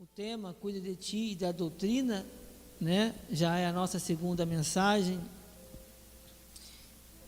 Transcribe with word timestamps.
O 0.00 0.06
tema 0.06 0.54
Cuida 0.54 0.80
de 0.80 0.94
ti 0.94 1.32
e 1.32 1.34
da 1.34 1.50
doutrina, 1.50 2.24
né? 2.80 3.12
Já 3.32 3.58
é 3.58 3.66
a 3.66 3.72
nossa 3.72 3.98
segunda 3.98 4.46
mensagem. 4.46 5.20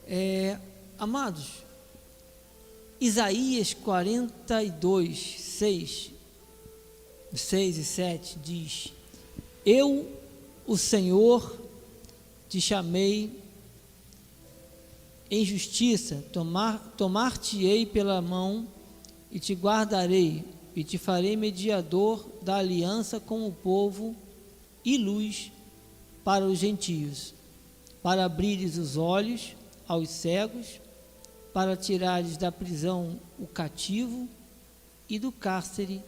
É, 0.06 0.56
amados, 0.96 1.64
Isaías 3.00 3.74
42, 3.74 5.40
6, 5.40 6.12
6 7.34 7.76
e 7.76 7.84
7 7.84 8.38
diz: 8.38 8.92
Eu, 9.66 10.08
o 10.64 10.78
Senhor, 10.78 11.60
te 12.48 12.60
chamei 12.60 13.36
em 15.28 15.44
justiça, 15.44 16.24
tomar, 16.32 16.78
tomar-te-ei 16.96 17.84
pela 17.84 18.22
mão 18.22 18.68
e 19.28 19.40
te 19.40 19.54
guardarei 19.54 20.59
e 20.74 20.84
te 20.84 20.98
farei 20.98 21.36
mediador 21.36 22.28
da 22.42 22.56
aliança 22.56 23.18
com 23.18 23.46
o 23.46 23.52
povo 23.52 24.14
e 24.84 24.96
luz 24.96 25.50
para 26.24 26.44
os 26.44 26.58
gentios, 26.58 27.34
para 28.02 28.24
abrires 28.24 28.76
os 28.76 28.96
olhos 28.96 29.54
aos 29.86 30.08
cegos, 30.08 30.80
para 31.52 31.76
tirares 31.76 32.36
da 32.36 32.52
prisão 32.52 33.18
o 33.38 33.46
cativo 33.46 34.28
e 35.08 35.18
do 35.18 35.32
cárcere 35.32 36.02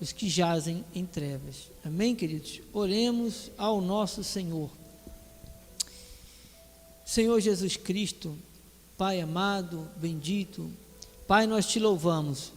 os 0.00 0.12
que 0.12 0.28
jazem 0.28 0.84
em 0.94 1.06
trevas. 1.06 1.70
Amém, 1.82 2.14
queridos? 2.14 2.60
Oremos 2.72 3.50
ao 3.56 3.80
nosso 3.80 4.22
Senhor. 4.22 4.70
Senhor 7.04 7.40
Jesus 7.40 7.76
Cristo, 7.76 8.36
Pai 8.98 9.20
amado, 9.20 9.88
bendito, 9.96 10.70
Pai, 11.26 11.46
nós 11.46 11.66
te 11.66 11.78
louvamos 11.78 12.52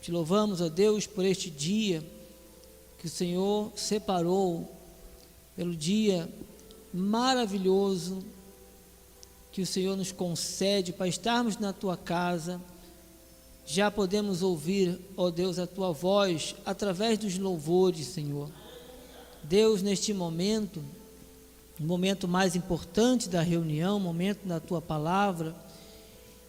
te 0.00 0.12
louvamos, 0.12 0.60
ó 0.60 0.68
Deus, 0.68 1.06
por 1.06 1.24
este 1.24 1.50
dia 1.50 2.04
que 2.98 3.06
o 3.06 3.10
Senhor 3.10 3.72
separou, 3.76 4.76
pelo 5.56 5.74
dia 5.74 6.28
maravilhoso 6.92 8.24
que 9.52 9.62
o 9.62 9.66
Senhor 9.66 9.96
nos 9.96 10.12
concede 10.12 10.92
para 10.92 11.08
estarmos 11.08 11.58
na 11.58 11.72
tua 11.72 11.96
casa. 11.96 12.60
Já 13.66 13.90
podemos 13.90 14.42
ouvir, 14.42 15.00
ó 15.16 15.30
Deus, 15.30 15.58
a 15.58 15.66
tua 15.66 15.92
voz 15.92 16.54
através 16.64 17.18
dos 17.18 17.36
louvores, 17.38 18.06
Senhor. 18.06 18.50
Deus, 19.42 19.82
neste 19.82 20.14
momento, 20.14 20.82
o 21.78 21.82
momento 21.82 22.26
mais 22.26 22.56
importante 22.56 23.28
da 23.28 23.42
reunião, 23.42 24.00
momento 24.00 24.46
da 24.46 24.58
tua 24.58 24.80
palavra, 24.80 25.54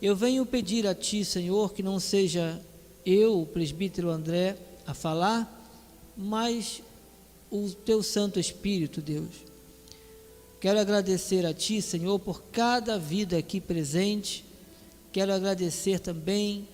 eu 0.02 0.15
venho 0.15 0.45
pedir 0.45 0.87
a 0.87 0.95
ti, 0.95 1.25
Senhor, 1.25 1.73
que 1.73 1.83
não 1.83 1.99
seja 1.99 2.61
eu, 3.05 3.42
o 3.42 3.45
presbítero 3.45 4.09
André, 4.09 4.58
a 4.86 4.94
falar, 4.94 5.55
mas 6.16 6.81
o 7.52 7.69
teu 7.69 8.03
Santo 8.03 8.39
Espírito, 8.39 9.02
Deus. 9.02 9.50
Quero 10.59 10.80
agradecer 10.80 11.45
a 11.45 11.53
Ti, 11.53 11.81
Senhor, 11.81 12.20
por 12.20 12.44
cada 12.52 12.97
vida 12.97 13.38
aqui 13.38 13.61
presente. 13.61 14.44
Quero 15.11 15.33
agradecer 15.33 16.00
também 16.00 16.67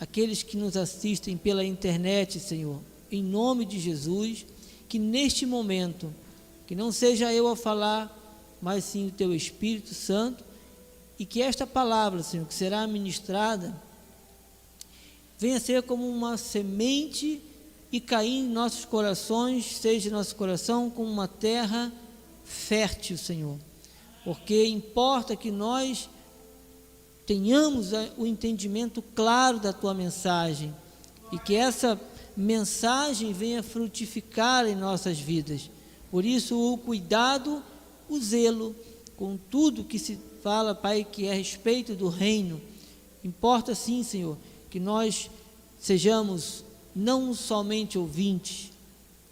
aqueles 0.00 0.42
que 0.42 0.56
nos 0.56 0.76
assistem 0.76 1.36
pela 1.36 1.64
internet, 1.64 2.40
Senhor. 2.40 2.80
Em 3.10 3.22
nome 3.22 3.64
de 3.64 3.78
Jesus, 3.78 4.44
que 4.88 4.98
neste 4.98 5.46
momento, 5.46 6.12
que 6.66 6.74
não 6.74 6.90
seja 6.90 7.32
eu 7.32 7.46
a 7.46 7.56
falar, 7.56 8.14
mas 8.60 8.84
sim 8.84 9.06
o 9.06 9.12
Teu 9.12 9.34
Espírito 9.34 9.94
Santo, 9.94 10.44
e 11.18 11.24
que 11.24 11.40
esta 11.40 11.66
palavra, 11.66 12.22
Senhor, 12.22 12.46
que 12.46 12.54
será 12.54 12.86
ministrada, 12.86 13.74
venha 15.38 15.60
ser 15.60 15.82
como 15.82 16.08
uma 16.08 16.36
semente 16.36 17.40
e 17.90 18.00
cair 18.00 18.40
em 18.40 18.48
nossos 18.48 18.84
corações, 18.84 19.64
seja 19.76 20.10
nosso 20.10 20.36
coração 20.36 20.90
como 20.90 21.10
uma 21.10 21.28
terra 21.28 21.92
fértil, 22.44 23.16
Senhor. 23.16 23.56
Porque 24.24 24.66
importa 24.66 25.36
que 25.36 25.50
nós 25.50 26.08
tenhamos 27.24 27.92
o 28.16 28.26
entendimento 28.26 29.02
claro 29.14 29.58
da 29.58 29.72
tua 29.72 29.94
mensagem 29.94 30.74
e 31.32 31.38
que 31.38 31.54
essa 31.54 31.98
mensagem 32.36 33.32
venha 33.32 33.62
frutificar 33.62 34.66
em 34.66 34.74
nossas 34.74 35.18
vidas. 35.18 35.70
Por 36.10 36.24
isso, 36.24 36.58
o 36.58 36.78
cuidado, 36.78 37.62
o 38.08 38.18
zelo 38.18 38.74
com 39.16 39.36
tudo 39.36 39.84
que 39.84 39.98
se 39.98 40.18
fala, 40.42 40.74
Pai, 40.74 41.04
que 41.10 41.26
é 41.26 41.32
a 41.32 41.34
respeito 41.34 41.94
do 41.94 42.08
reino. 42.08 42.60
Importa 43.24 43.74
sim, 43.74 44.02
Senhor, 44.02 44.38
que 44.70 44.80
nós 44.80 45.30
sejamos 45.78 46.64
não 46.94 47.34
somente 47.34 47.98
ouvintes 47.98 48.72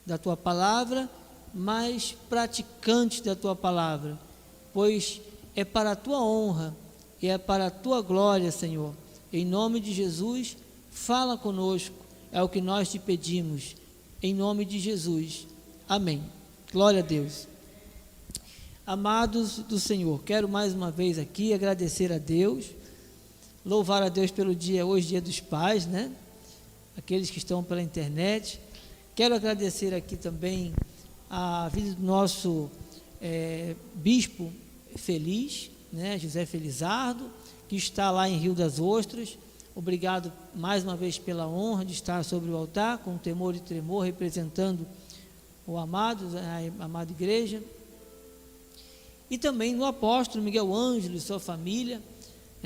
da 0.05 0.17
tua 0.17 0.37
palavra, 0.37 1.11
mas 1.53 2.17
praticantes 2.29 3.21
da 3.21 3.35
tua 3.35 3.57
palavra, 3.57 4.19
pois 4.73 5.21
é 5.55 5.65
para 5.65 5.93
a 5.93 5.97
tua 5.97 6.23
honra 6.23 6.77
e 7.21 7.29
é 7.29 7.39
para 7.39 7.67
a 7.67 7.71
tua 7.71 8.03
glória, 8.03 8.53
Senhor. 8.53 8.95
Em 9.33 9.45
nome 9.45 9.81
de 9.81 9.93
Jesus, 9.93 10.57
fala 10.91 11.37
conosco, 11.37 11.95
é 12.31 12.43
o 12.43 12.49
que 12.49 12.61
nós 12.61 12.91
te 12.91 12.99
pedimos. 12.99 13.75
Em 14.23 14.35
nome 14.35 14.65
de 14.65 14.79
Jesus. 14.79 15.47
Amém. 15.89 16.23
Glória 16.73 17.01
a 17.01 17.07
Deus. 17.07 17.49
Amados 18.87 19.59
do 19.59 19.81
Senhor, 19.81 20.23
quero 20.23 20.49
mais 20.49 20.73
uma 20.73 20.93
vez 20.93 21.19
aqui 21.19 21.53
agradecer 21.53 22.13
a 22.13 22.19
Deus 22.19 22.67
louvar 23.67 24.01
a 24.01 24.09
Deus 24.09 24.31
pelo 24.31 24.55
dia, 24.55 24.87
hoje, 24.87 25.09
dia 25.09 25.21
dos 25.21 25.41
pais, 25.41 25.87
né? 25.87 26.13
Aqueles 26.97 27.29
que 27.29 27.39
estão 27.39 27.65
pela 27.65 27.83
internet. 27.83 28.61
Quero 29.13 29.35
agradecer 29.35 29.93
aqui 29.93 30.17
também 30.17 30.73
a 31.29 31.69
vida 31.69 31.95
do 31.95 32.03
nosso 32.03 32.71
é, 33.21 33.75
bispo 33.93 34.53
feliz, 34.95 35.69
né? 35.93 36.17
José 36.17 36.47
Felizardo, 36.47 37.29
que 37.69 37.75
está 37.75 38.13
lá 38.13 38.29
em 38.29 38.39
Rio 38.39 38.55
das 38.55 38.79
Ostras. 38.79 39.37
Obrigado 39.75 40.33
mais 40.55 40.85
uma 40.85 40.97
vez 40.97 41.19
pela 41.19 41.49
honra 41.49 41.85
de 41.85 41.93
estar 41.93 42.25
sobre 42.25 42.49
o 42.53 42.57
altar, 42.57 42.99
com 42.99 43.19
temor 43.19 43.57
e 43.57 43.61
tremor, 43.61 44.05
representando 44.05 44.87
o 45.67 45.77
amado, 45.77 46.31
a 46.79 46.85
amada 46.85 47.11
igreja. 47.11 47.61
E 49.29 49.37
também 49.37 49.75
no 49.75 49.85
apóstolo 49.85 50.45
Miguel 50.45 50.73
Ângelo 50.73 51.17
e 51.17 51.21
sua 51.21 51.41
família 51.41 52.01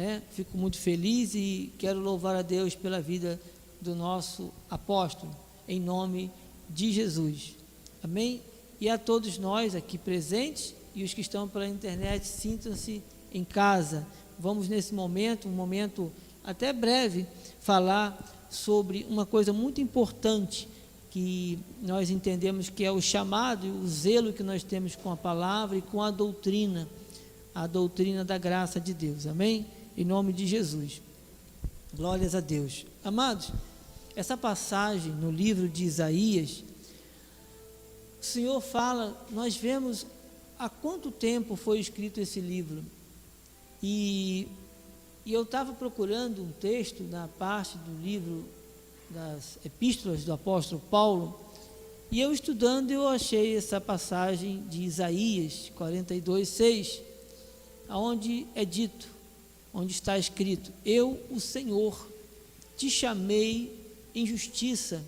né? 0.00 0.22
Fico 0.30 0.56
muito 0.56 0.78
feliz 0.78 1.34
e 1.34 1.74
quero 1.76 2.00
louvar 2.00 2.34
a 2.34 2.40
Deus 2.40 2.74
pela 2.74 3.02
vida 3.02 3.38
do 3.82 3.94
nosso 3.94 4.50
apóstolo, 4.70 5.30
em 5.68 5.78
nome 5.78 6.30
de 6.70 6.90
Jesus. 6.90 7.54
Amém? 8.02 8.40
E 8.80 8.88
a 8.88 8.96
todos 8.96 9.36
nós 9.36 9.74
aqui 9.74 9.98
presentes 9.98 10.74
e 10.94 11.04
os 11.04 11.12
que 11.12 11.20
estão 11.20 11.46
pela 11.46 11.68
internet, 11.68 12.26
sintam-se 12.26 13.02
em 13.30 13.44
casa. 13.44 14.06
Vamos 14.38 14.70
nesse 14.70 14.94
momento, 14.94 15.46
um 15.46 15.52
momento 15.52 16.10
até 16.42 16.72
breve, 16.72 17.26
falar 17.60 18.48
sobre 18.48 19.06
uma 19.06 19.26
coisa 19.26 19.52
muito 19.52 19.82
importante 19.82 20.66
que 21.10 21.58
nós 21.82 22.08
entendemos 22.08 22.70
que 22.70 22.84
é 22.84 22.90
o 22.90 23.02
chamado 23.02 23.66
e 23.66 23.70
o 23.70 23.86
zelo 23.86 24.32
que 24.32 24.42
nós 24.42 24.62
temos 24.62 24.96
com 24.96 25.10
a 25.10 25.16
palavra 25.16 25.76
e 25.76 25.82
com 25.82 26.00
a 26.00 26.10
doutrina, 26.10 26.88
a 27.54 27.66
doutrina 27.66 28.24
da 28.24 28.38
graça 28.38 28.80
de 28.80 28.94
Deus. 28.94 29.26
Amém? 29.26 29.66
Em 30.00 30.04
nome 30.04 30.32
de 30.32 30.46
Jesus. 30.46 31.02
Glórias 31.94 32.34
a 32.34 32.40
Deus. 32.40 32.86
Amados, 33.04 33.52
essa 34.16 34.34
passagem 34.34 35.12
no 35.12 35.30
livro 35.30 35.68
de 35.68 35.84
Isaías, 35.84 36.64
o 38.18 38.24
Senhor 38.24 38.62
fala, 38.62 39.14
nós 39.30 39.56
vemos 39.56 40.06
há 40.58 40.70
quanto 40.70 41.10
tempo 41.10 41.54
foi 41.54 41.80
escrito 41.80 42.18
esse 42.18 42.40
livro. 42.40 42.82
E, 43.82 44.48
e 45.26 45.34
eu 45.34 45.42
estava 45.42 45.74
procurando 45.74 46.42
um 46.42 46.50
texto 46.52 47.02
na 47.02 47.28
parte 47.28 47.76
do 47.76 48.02
livro 48.02 48.46
das 49.10 49.58
epístolas 49.66 50.24
do 50.24 50.32
apóstolo 50.32 50.80
Paulo, 50.90 51.38
e 52.10 52.22
eu 52.22 52.32
estudando, 52.32 52.90
eu 52.90 53.06
achei 53.06 53.54
essa 53.54 53.78
passagem 53.78 54.62
de 54.66 54.80
Isaías 54.82 55.70
42, 55.74 56.48
6, 56.48 57.02
onde 57.90 58.46
é 58.54 58.64
dito: 58.64 59.19
onde 59.72 59.92
está 59.92 60.18
escrito: 60.18 60.72
Eu, 60.84 61.20
o 61.30 61.40
Senhor, 61.40 62.08
te 62.76 62.90
chamei 62.90 63.78
em 64.14 64.26
justiça, 64.26 65.02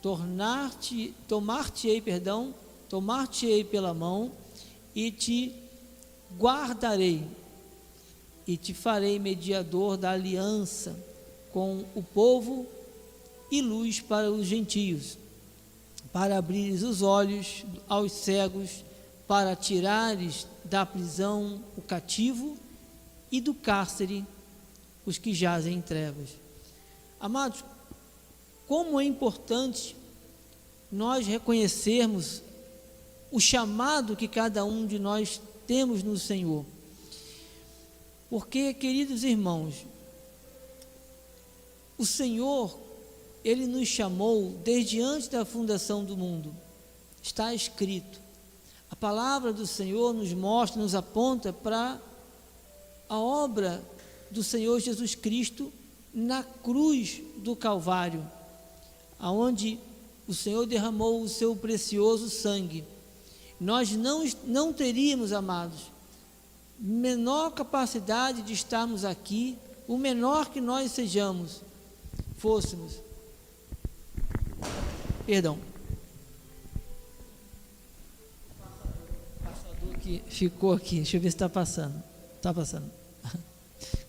tornar-te, 0.00 1.14
tomar-te-ei, 1.28 2.00
perdão, 2.00 2.54
tomar-te-ei 2.88 3.64
pela 3.64 3.92
mão 3.92 4.32
e 4.94 5.10
te 5.10 5.54
guardarei 6.38 7.26
e 8.46 8.56
te 8.56 8.74
farei 8.74 9.18
mediador 9.18 9.96
da 9.96 10.10
aliança 10.10 10.98
com 11.52 11.84
o 11.94 12.02
povo 12.02 12.66
e 13.50 13.60
luz 13.60 14.00
para 14.00 14.30
os 14.30 14.46
gentios, 14.46 15.18
para 16.12 16.38
abrires 16.38 16.82
os 16.82 17.02
olhos 17.02 17.64
aos 17.88 18.12
cegos, 18.12 18.84
para 19.26 19.54
tirares 19.54 20.46
da 20.64 20.86
prisão 20.86 21.60
o 21.76 21.82
cativo 21.82 22.56
e 23.30 23.40
do 23.40 23.54
cárcere 23.54 24.26
os 25.06 25.18
que 25.18 25.32
jazem 25.32 25.74
em 25.74 25.80
trevas. 25.80 26.30
Amados, 27.18 27.64
como 28.66 29.00
é 29.00 29.04
importante 29.04 29.96
nós 30.90 31.26
reconhecermos 31.26 32.42
o 33.30 33.40
chamado 33.40 34.16
que 34.16 34.26
cada 34.26 34.64
um 34.64 34.86
de 34.86 34.98
nós 34.98 35.40
temos 35.66 36.02
no 36.02 36.18
Senhor. 36.18 36.64
Porque, 38.28 38.74
queridos 38.74 39.22
irmãos, 39.22 39.86
o 41.96 42.06
Senhor, 42.06 42.76
Ele 43.44 43.66
nos 43.66 43.88
chamou 43.88 44.50
desde 44.64 45.00
antes 45.00 45.28
da 45.28 45.44
fundação 45.44 46.04
do 46.04 46.16
mundo. 46.16 46.54
Está 47.22 47.54
escrito. 47.54 48.20
A 48.90 48.96
palavra 48.96 49.52
do 49.52 49.66
Senhor 49.66 50.12
nos 50.12 50.32
mostra, 50.32 50.80
nos 50.80 50.94
aponta 50.94 51.52
para 51.52 52.00
a 53.10 53.18
obra 53.18 53.82
do 54.30 54.40
Senhor 54.40 54.78
Jesus 54.78 55.16
Cristo 55.16 55.72
na 56.14 56.44
cruz 56.44 57.20
do 57.38 57.56
Calvário, 57.56 58.24
aonde 59.18 59.80
o 60.28 60.32
Senhor 60.32 60.64
derramou 60.64 61.20
o 61.20 61.28
seu 61.28 61.56
precioso 61.56 62.30
sangue. 62.30 62.84
Nós 63.60 63.90
não, 63.90 64.24
não 64.44 64.72
teríamos, 64.72 65.32
amados, 65.32 65.90
menor 66.78 67.50
capacidade 67.50 68.42
de 68.42 68.52
estarmos 68.52 69.04
aqui, 69.04 69.58
o 69.88 69.98
menor 69.98 70.48
que 70.48 70.60
nós 70.60 70.92
sejamos, 70.92 71.62
fôssemos. 72.38 72.94
Perdão. 75.26 75.58
O 79.40 79.44
passador 79.44 79.98
que 79.98 80.22
ficou 80.28 80.72
aqui, 80.72 80.96
deixa 80.96 81.16
eu 81.16 81.20
ver 81.20 81.30
se 81.30 81.36
está 81.36 81.48
passando. 81.48 82.00
Está 82.36 82.54
passando. 82.54 82.99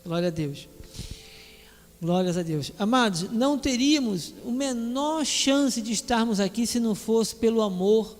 Glória 0.03 0.29
a 0.29 0.31
Deus. 0.31 0.67
Glórias 2.01 2.35
a 2.35 2.41
Deus. 2.41 2.71
Amados, 2.79 3.29
não 3.31 3.59
teríamos 3.59 4.33
o 4.43 4.51
menor 4.51 5.23
chance 5.23 5.79
de 5.81 5.91
estarmos 5.91 6.39
aqui 6.39 6.65
se 6.65 6.79
não 6.79 6.95
fosse 6.95 7.35
pelo 7.35 7.61
amor 7.61 8.17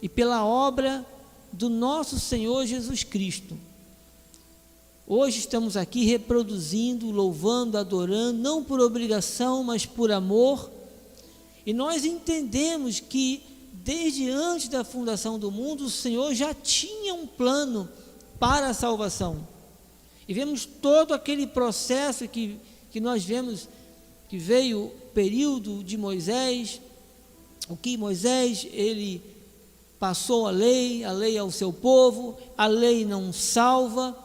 e 0.00 0.08
pela 0.08 0.44
obra 0.44 1.06
do 1.52 1.70
nosso 1.70 2.18
Senhor 2.18 2.66
Jesus 2.66 3.04
Cristo. 3.04 3.56
Hoje 5.06 5.38
estamos 5.38 5.76
aqui 5.76 6.04
reproduzindo, 6.04 7.10
louvando, 7.12 7.78
adorando, 7.78 8.38
não 8.38 8.64
por 8.64 8.80
obrigação, 8.80 9.62
mas 9.62 9.86
por 9.86 10.10
amor. 10.10 10.68
E 11.64 11.72
nós 11.72 12.04
entendemos 12.04 12.98
que 12.98 13.44
desde 13.72 14.28
antes 14.30 14.68
da 14.68 14.82
fundação 14.82 15.38
do 15.38 15.50
mundo, 15.50 15.84
o 15.84 15.90
Senhor 15.90 16.34
já 16.34 16.52
tinha 16.52 17.14
um 17.14 17.26
plano 17.26 17.88
para 18.40 18.68
a 18.68 18.74
salvação. 18.74 19.46
E 20.32 20.34
vemos 20.34 20.64
todo 20.64 21.12
aquele 21.12 21.46
processo 21.46 22.26
que 22.26 22.58
que 22.92 23.00
nós 23.00 23.24
vemos 23.24 23.68
que 24.28 24.36
veio 24.36 24.84
o 24.84 24.90
período 25.14 25.82
de 25.82 25.96
Moisés, 25.96 26.78
o 27.68 27.76
que 27.76 27.96
Moisés 27.96 28.68
ele 28.70 29.22
passou 29.98 30.46
a 30.46 30.50
lei, 30.50 31.02
a 31.02 31.10
lei 31.10 31.38
ao 31.38 31.50
seu 31.50 31.72
povo, 31.72 32.38
a 32.56 32.66
lei 32.66 33.06
não 33.06 33.32
salva, 33.32 34.16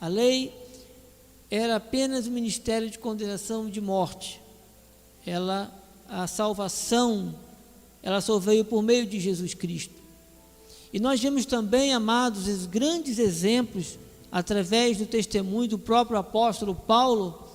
a 0.00 0.08
lei 0.08 0.52
era 1.50 1.76
apenas 1.76 2.26
o 2.26 2.30
ministério 2.30 2.88
de 2.88 2.98
condenação 2.98 3.68
de 3.68 3.82
morte. 3.82 4.40
Ela 5.26 5.72
a 6.08 6.26
salvação, 6.26 7.34
ela 8.02 8.20
só 8.20 8.38
veio 8.38 8.64
por 8.64 8.82
meio 8.82 9.06
de 9.06 9.20
Jesus 9.20 9.52
Cristo. 9.52 9.94
E 10.92 11.00
nós 11.00 11.20
vemos 11.20 11.44
também, 11.44 11.92
amados, 11.92 12.46
os 12.46 12.64
grandes 12.64 13.18
exemplos 13.18 13.98
através 14.36 14.98
do 14.98 15.06
testemunho 15.06 15.66
do 15.66 15.78
próprio 15.78 16.18
apóstolo 16.18 16.74
Paulo, 16.74 17.48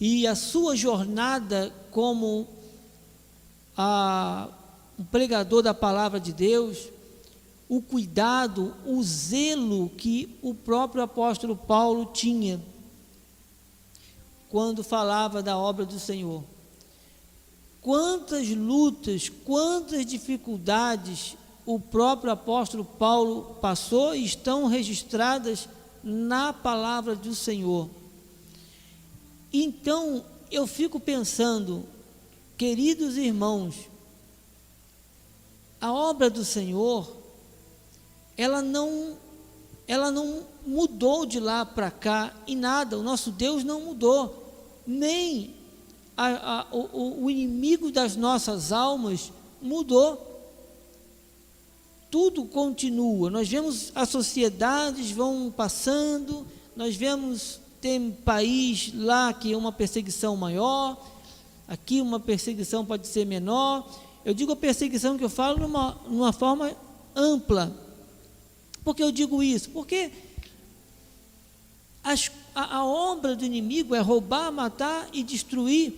e 0.00 0.26
a 0.26 0.34
sua 0.34 0.74
jornada 0.74 1.70
como 1.90 2.48
a, 3.76 4.48
um 4.98 5.04
pregador 5.04 5.62
da 5.62 5.74
palavra 5.74 6.18
de 6.18 6.32
Deus, 6.32 6.88
o 7.68 7.82
cuidado, 7.82 8.74
o 8.86 9.02
zelo 9.02 9.90
que 9.90 10.38
o 10.40 10.54
próprio 10.54 11.02
apóstolo 11.02 11.54
Paulo 11.54 12.06
tinha 12.14 12.58
quando 14.48 14.82
falava 14.82 15.42
da 15.42 15.58
obra 15.58 15.84
do 15.84 16.00
Senhor. 16.00 16.42
Quantas 17.82 18.48
lutas, 18.48 19.28
quantas 19.28 20.06
dificuldades 20.06 21.36
o 21.66 21.80
próprio 21.80 22.30
apóstolo 22.30 22.84
Paulo 22.84 23.56
passou 23.60 24.14
e 24.14 24.24
estão 24.24 24.66
registradas 24.66 25.68
na 26.04 26.52
palavra 26.52 27.16
do 27.16 27.34
Senhor. 27.34 27.88
Então 29.50 30.24
eu 30.50 30.66
fico 30.66 31.00
pensando, 31.00 31.84
queridos 32.56 33.16
irmãos, 33.16 33.88
a 35.80 35.92
obra 35.92 36.28
do 36.28 36.44
Senhor, 36.44 37.10
ela 38.36 38.60
não, 38.60 39.16
ela 39.86 40.10
não 40.10 40.46
mudou 40.66 41.24
de 41.24 41.40
lá 41.40 41.64
para 41.64 41.90
cá 41.90 42.34
em 42.46 42.56
nada. 42.56 42.98
O 42.98 43.02
nosso 43.02 43.30
Deus 43.30 43.64
não 43.64 43.80
mudou, 43.80 44.82
nem 44.86 45.54
a, 46.16 46.60
a, 46.60 46.66
o, 46.72 47.24
o 47.24 47.30
inimigo 47.30 47.90
das 47.90 48.16
nossas 48.16 48.72
almas 48.72 49.32
mudou. 49.60 50.33
Tudo 52.14 52.44
continua. 52.44 53.28
Nós 53.28 53.48
vemos 53.48 53.90
as 53.92 54.08
sociedades 54.08 55.10
vão 55.10 55.50
passando, 55.50 56.46
nós 56.76 56.94
vemos 56.94 57.58
tem 57.80 58.12
país 58.12 58.92
lá 58.94 59.32
que 59.32 59.52
é 59.52 59.56
uma 59.56 59.72
perseguição 59.72 60.36
maior, 60.36 60.96
aqui 61.66 62.00
uma 62.00 62.20
perseguição 62.20 62.86
pode 62.86 63.08
ser 63.08 63.26
menor. 63.26 63.84
Eu 64.24 64.32
digo 64.32 64.52
a 64.52 64.56
perseguição 64.56 65.18
que 65.18 65.24
eu 65.24 65.28
falo 65.28 65.58
numa, 65.58 66.00
numa 66.08 66.32
forma 66.32 66.76
ampla. 67.16 67.76
Por 68.84 68.94
que 68.94 69.02
eu 69.02 69.10
digo 69.10 69.42
isso? 69.42 69.70
Porque 69.70 70.12
as, 72.00 72.30
a, 72.54 72.76
a 72.76 72.84
obra 72.86 73.34
do 73.34 73.44
inimigo 73.44 73.92
é 73.92 73.98
roubar, 73.98 74.52
matar 74.52 75.08
e 75.12 75.24
destruir. 75.24 75.92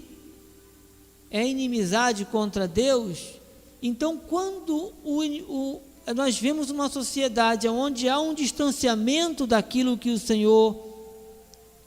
É 1.31 1.47
inimizade 1.47 2.25
contra 2.25 2.67
Deus. 2.67 3.35
Então, 3.83 4.17
quando 4.17 4.95
o, 5.05 5.23
o, 5.23 5.83
nós 6.15 6.39
vemos 6.39 6.71
uma 6.71 6.89
sociedade 6.89 7.69
onde 7.69 8.09
há 8.09 8.21
um 8.21 8.33
distanciamento 8.33 9.47
daquilo 9.47 9.99
que 9.99 10.11
o 10.11 10.19
Senhor 10.19 10.77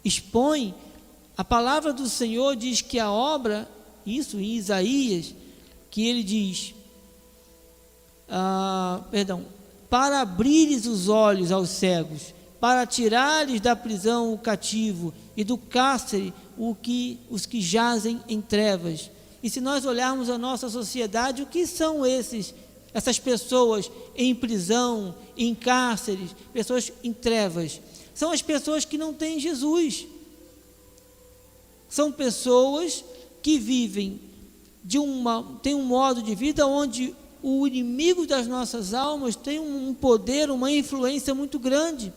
expõe, 0.03 0.73
a 1.37 1.43
palavra 1.43 1.93
do 1.93 2.09
Senhor 2.09 2.55
diz 2.55 2.81
que 2.81 2.99
a 2.99 3.09
obra, 3.09 3.69
isso 4.05 4.37
em 4.37 4.55
Isaías, 4.55 5.33
que 5.89 6.05
ele 6.05 6.21
diz, 6.21 6.73
ah, 8.29 9.01
perdão, 9.09 9.45
para 9.89 10.21
abrires 10.21 10.85
os 10.85 11.07
olhos 11.07 11.51
aos 11.51 11.69
cegos, 11.69 12.33
para 12.59 12.85
tirar-lhes 12.85 13.61
da 13.61 13.75
prisão 13.75 14.33
o 14.33 14.37
cativo 14.37 15.13
e 15.35 15.43
do 15.45 15.57
cárcere 15.57 16.33
o 16.57 16.75
que, 16.75 17.19
os 17.29 17.45
que 17.45 17.61
jazem 17.61 18.19
em 18.27 18.41
trevas. 18.41 19.09
E 19.41 19.49
se 19.49 19.61
nós 19.61 19.85
olharmos 19.85 20.29
a 20.29 20.37
nossa 20.37 20.69
sociedade, 20.69 21.41
o 21.41 21.45
que 21.45 21.65
são 21.65 22.05
esses, 22.05 22.53
essas 22.93 23.19
pessoas 23.19 23.91
em 24.15 24.33
prisão, 24.33 25.15
em 25.37 25.53
cárceres, 25.53 26.35
pessoas 26.53 26.91
em 27.03 27.13
trevas? 27.13 27.79
são 28.19 28.31
as 28.31 28.41
pessoas 28.41 28.83
que 28.83 28.97
não 28.97 29.13
têm 29.13 29.39
Jesus. 29.39 30.05
São 31.87 32.11
pessoas 32.11 33.01
que 33.41 33.57
vivem 33.57 34.19
de 34.83 34.99
uma 34.99 35.57
tem 35.63 35.73
um 35.73 35.83
modo 35.83 36.21
de 36.21 36.35
vida 36.35 36.67
onde 36.67 37.15
o 37.41 37.65
inimigo 37.65 38.27
das 38.27 38.45
nossas 38.45 38.93
almas 38.93 39.37
tem 39.37 39.57
um 39.57 39.93
poder, 39.93 40.51
uma 40.51 40.69
influência 40.69 41.33
muito 41.33 41.57
grande. 41.57 42.11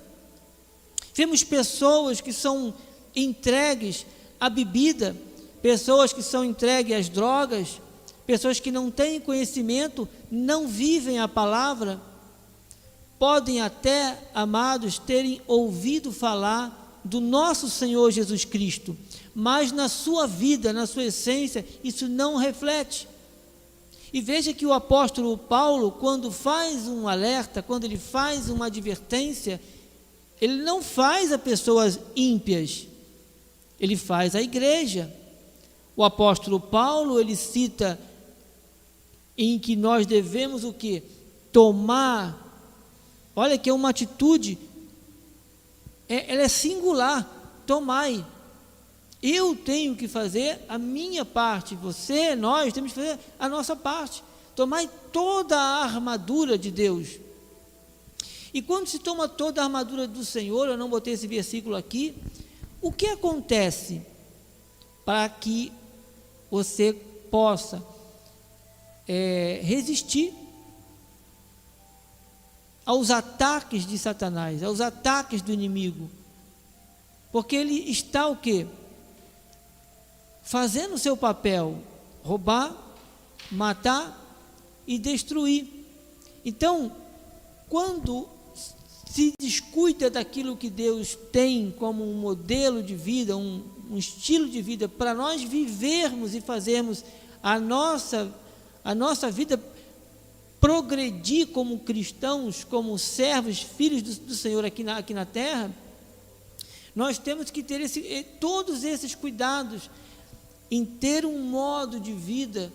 Vemos 1.15 1.45
pessoas 1.45 2.21
que 2.21 2.33
são 2.33 2.75
entregues 3.15 4.05
à 4.41 4.51
bebida, 4.51 5.15
pessoas 5.63 6.13
que 6.13 6.21
são 6.21 6.45
entregues 6.45 6.97
às 6.97 7.09
drogas, 7.09 7.81
pessoas 8.27 8.61
que 8.61 8.71
não 8.71 8.91
têm 8.91 9.21
conhecimento, 9.21 10.09
não 10.31 10.67
vivem 10.67 11.19
a 11.19 11.29
palavra 11.29 12.01
podem 13.23 13.61
até, 13.61 14.19
amados, 14.35 14.99
terem 14.99 15.41
ouvido 15.47 16.11
falar 16.11 17.01
do 17.05 17.21
nosso 17.21 17.71
Senhor 17.71 18.11
Jesus 18.11 18.45
Cristo, 18.45 18.97
mas 19.33 19.71
na 19.71 19.89
sua 19.89 20.27
vida, 20.27 20.73
na 20.73 20.89
sua 20.89 21.05
essência, 21.05 21.65
isso 21.85 22.09
não 22.09 22.35
reflete. 22.35 23.07
E 24.13 24.21
veja 24.21 24.53
que 24.53 24.67
o 24.67 24.73
apóstolo 24.73 25.39
Paulo, 25.39 25.93
quando 25.93 26.33
faz 26.33 26.89
um 26.89 27.07
alerta, 27.07 27.63
quando 27.63 27.85
ele 27.85 27.97
faz 27.97 28.51
uma 28.51 28.67
advertência, 28.67 29.61
ele 30.41 30.57
não 30.57 30.83
faz 30.83 31.31
a 31.31 31.39
pessoas 31.39 32.01
ímpias, 32.17 32.89
ele 33.79 33.97
faz 33.97 34.35
a 34.35 34.43
igreja. 34.43 35.09
O 35.95 36.03
apóstolo 36.03 36.59
Paulo, 36.59 37.21
ele 37.21 37.37
cita 37.37 37.97
em 39.37 39.59
que 39.59 39.77
nós 39.77 40.07
devemos 40.07 40.65
o 40.65 40.73
que? 40.73 41.03
Tomar 41.53 42.43
Olha 43.35 43.57
que 43.57 43.71
é 43.71 43.73
uma 43.73 43.89
atitude, 43.89 44.59
é, 46.09 46.33
ela 46.33 46.43
é 46.43 46.49
singular. 46.49 47.41
Tomai. 47.67 48.25
Eu 49.23 49.55
tenho 49.55 49.97
que 49.97 50.09
fazer 50.09 50.61
a 50.69 50.77
minha 50.77 51.25
parte, 51.25 51.77
você, 51.77 52.35
nós 52.35 52.73
temos 52.73 52.93
que 52.93 53.01
fazer 53.01 53.19
a 53.39 53.49
nossa 53.49 53.77
parte. 53.77 54.23
tomai 54.55 54.91
toda 55.13 55.57
a 55.57 55.85
armadura 55.85 56.59
de 56.59 56.71
Deus. 56.71 57.21
E 58.53 58.61
quando 58.61 58.89
se 58.89 58.99
toma 58.99 59.29
toda 59.29 59.63
a 59.63 59.65
armadura 59.65 60.07
do 60.07 60.25
Senhor, 60.25 60.69
eu 60.69 60.77
não 60.77 60.91
botei 60.91 61.15
esse 61.15 61.27
versículo 61.27 61.77
aqui, 61.77 62.15
o 62.83 62.93
que 62.93 63.07
acontece 63.07 64.03
para 65.05 65.29
que 65.29 65.73
você 66.51 66.93
possa 67.31 67.83
é, 69.07 69.61
resistir 69.63 70.33
aos 72.85 73.11
ataques 73.11 73.87
de 73.87 73.99
Satanás, 73.99 74.63
aos 74.63 74.81
ataques 74.81 75.43
do 75.43 75.53
inimigo? 75.53 76.11
Porque 77.31 77.57
ele 77.57 77.91
está 77.91 78.29
o 78.29 78.37
quê? 78.37 78.67
Fazendo 80.43 80.95
o 80.95 80.99
seu 80.99 81.17
papel, 81.17 81.79
roubar, 82.23 82.77
matar 83.51 84.19
e 84.87 84.99
destruir. 84.99 85.67
Então, 86.45 86.93
quando 87.69 88.29
se 89.13 89.33
descuida 89.39 90.11
daquilo 90.11 90.57
que 90.57 90.71
Deus 90.71 91.17
tem 91.31 91.71
como 91.71 92.03
um 92.03 92.15
modelo 92.15 92.83
de 92.83 92.95
vida, 92.95 93.37
um, 93.37 93.63
um 93.91 93.99
estilo 93.99 94.49
de 94.49 94.63
vida 94.63 94.89
para 94.89 95.13
nós 95.15 95.43
vivermos 95.43 96.35
e 96.35 96.41
fazermos 96.41 97.05
a 97.43 97.59
nossa, 97.61 98.33
a 98.85 98.95
nossa 98.95 99.31
vida 99.31 99.61
progredir 100.61 101.49
como 101.49 101.81
cristãos, 101.81 102.63
como 102.65 102.99
servos, 102.99 103.61
filhos 103.61 104.03
do, 104.03 104.27
do 104.27 104.35
Senhor 104.35 104.65
aqui 104.65 104.85
na, 104.85 104.99
aqui 104.99 105.13
na 105.13 105.25
terra, 105.25 105.75
nós 106.95 107.19
temos 107.19 107.51
que 107.51 107.63
ter 107.63 107.81
esse, 107.81 108.07
eh, 108.07 108.23
todos 108.23 108.85
esses 108.85 109.15
cuidados 109.15 109.91
em 110.71 110.85
ter 110.85 111.27
um 111.27 111.39
modo 111.39 111.99
de 111.99 112.13
vida 112.13 112.73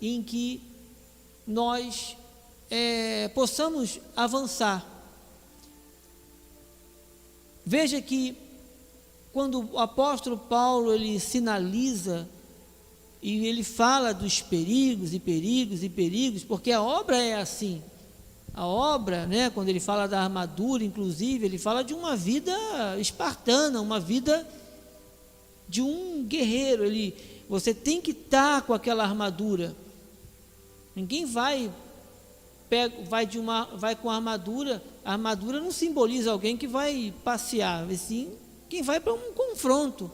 em 0.00 0.22
que 0.22 0.62
nós 1.46 2.16
é, 2.70 3.28
possamos 3.28 4.00
avançar. 4.16 4.86
Veja 7.66 8.00
que 8.00 8.36
quando 9.32 9.72
o 9.72 9.78
apóstolo 9.78 10.38
Paulo 10.38 10.92
ele 10.92 11.18
sinaliza 11.18 12.28
e 13.24 13.46
ele 13.46 13.64
fala 13.64 14.12
dos 14.12 14.42
perigos 14.42 15.14
e 15.14 15.18
perigos 15.18 15.82
e 15.82 15.88
perigos, 15.88 16.44
porque 16.44 16.70
a 16.70 16.82
obra 16.82 17.16
é 17.16 17.36
assim. 17.36 17.82
A 18.52 18.66
obra, 18.66 19.24
né, 19.24 19.48
quando 19.48 19.70
ele 19.70 19.80
fala 19.80 20.06
da 20.06 20.20
armadura, 20.20 20.84
inclusive, 20.84 21.46
ele 21.46 21.56
fala 21.56 21.82
de 21.82 21.94
uma 21.94 22.14
vida 22.14 22.52
espartana, 23.00 23.80
uma 23.80 23.98
vida 23.98 24.46
de 25.66 25.80
um 25.80 26.22
guerreiro. 26.28 26.84
Ele, 26.84 27.16
você 27.48 27.72
tem 27.72 27.98
que 27.98 28.10
estar 28.10 28.60
com 28.60 28.74
aquela 28.74 29.04
armadura. 29.04 29.74
Ninguém 30.94 31.24
vai 31.24 31.72
pega, 32.68 32.94
vai 33.04 33.24
de 33.24 33.38
uma, 33.38 33.64
vai 33.74 33.96
com 33.96 34.10
a 34.10 34.16
armadura. 34.16 34.84
A 35.02 35.12
armadura 35.12 35.60
não 35.60 35.72
simboliza 35.72 36.30
alguém 36.30 36.58
que 36.58 36.66
vai 36.66 37.14
passear, 37.24 37.86
sim 37.96 38.30
quem 38.68 38.82
vai 38.82 39.00
para 39.00 39.14
um 39.14 39.32
confronto. 39.32 40.10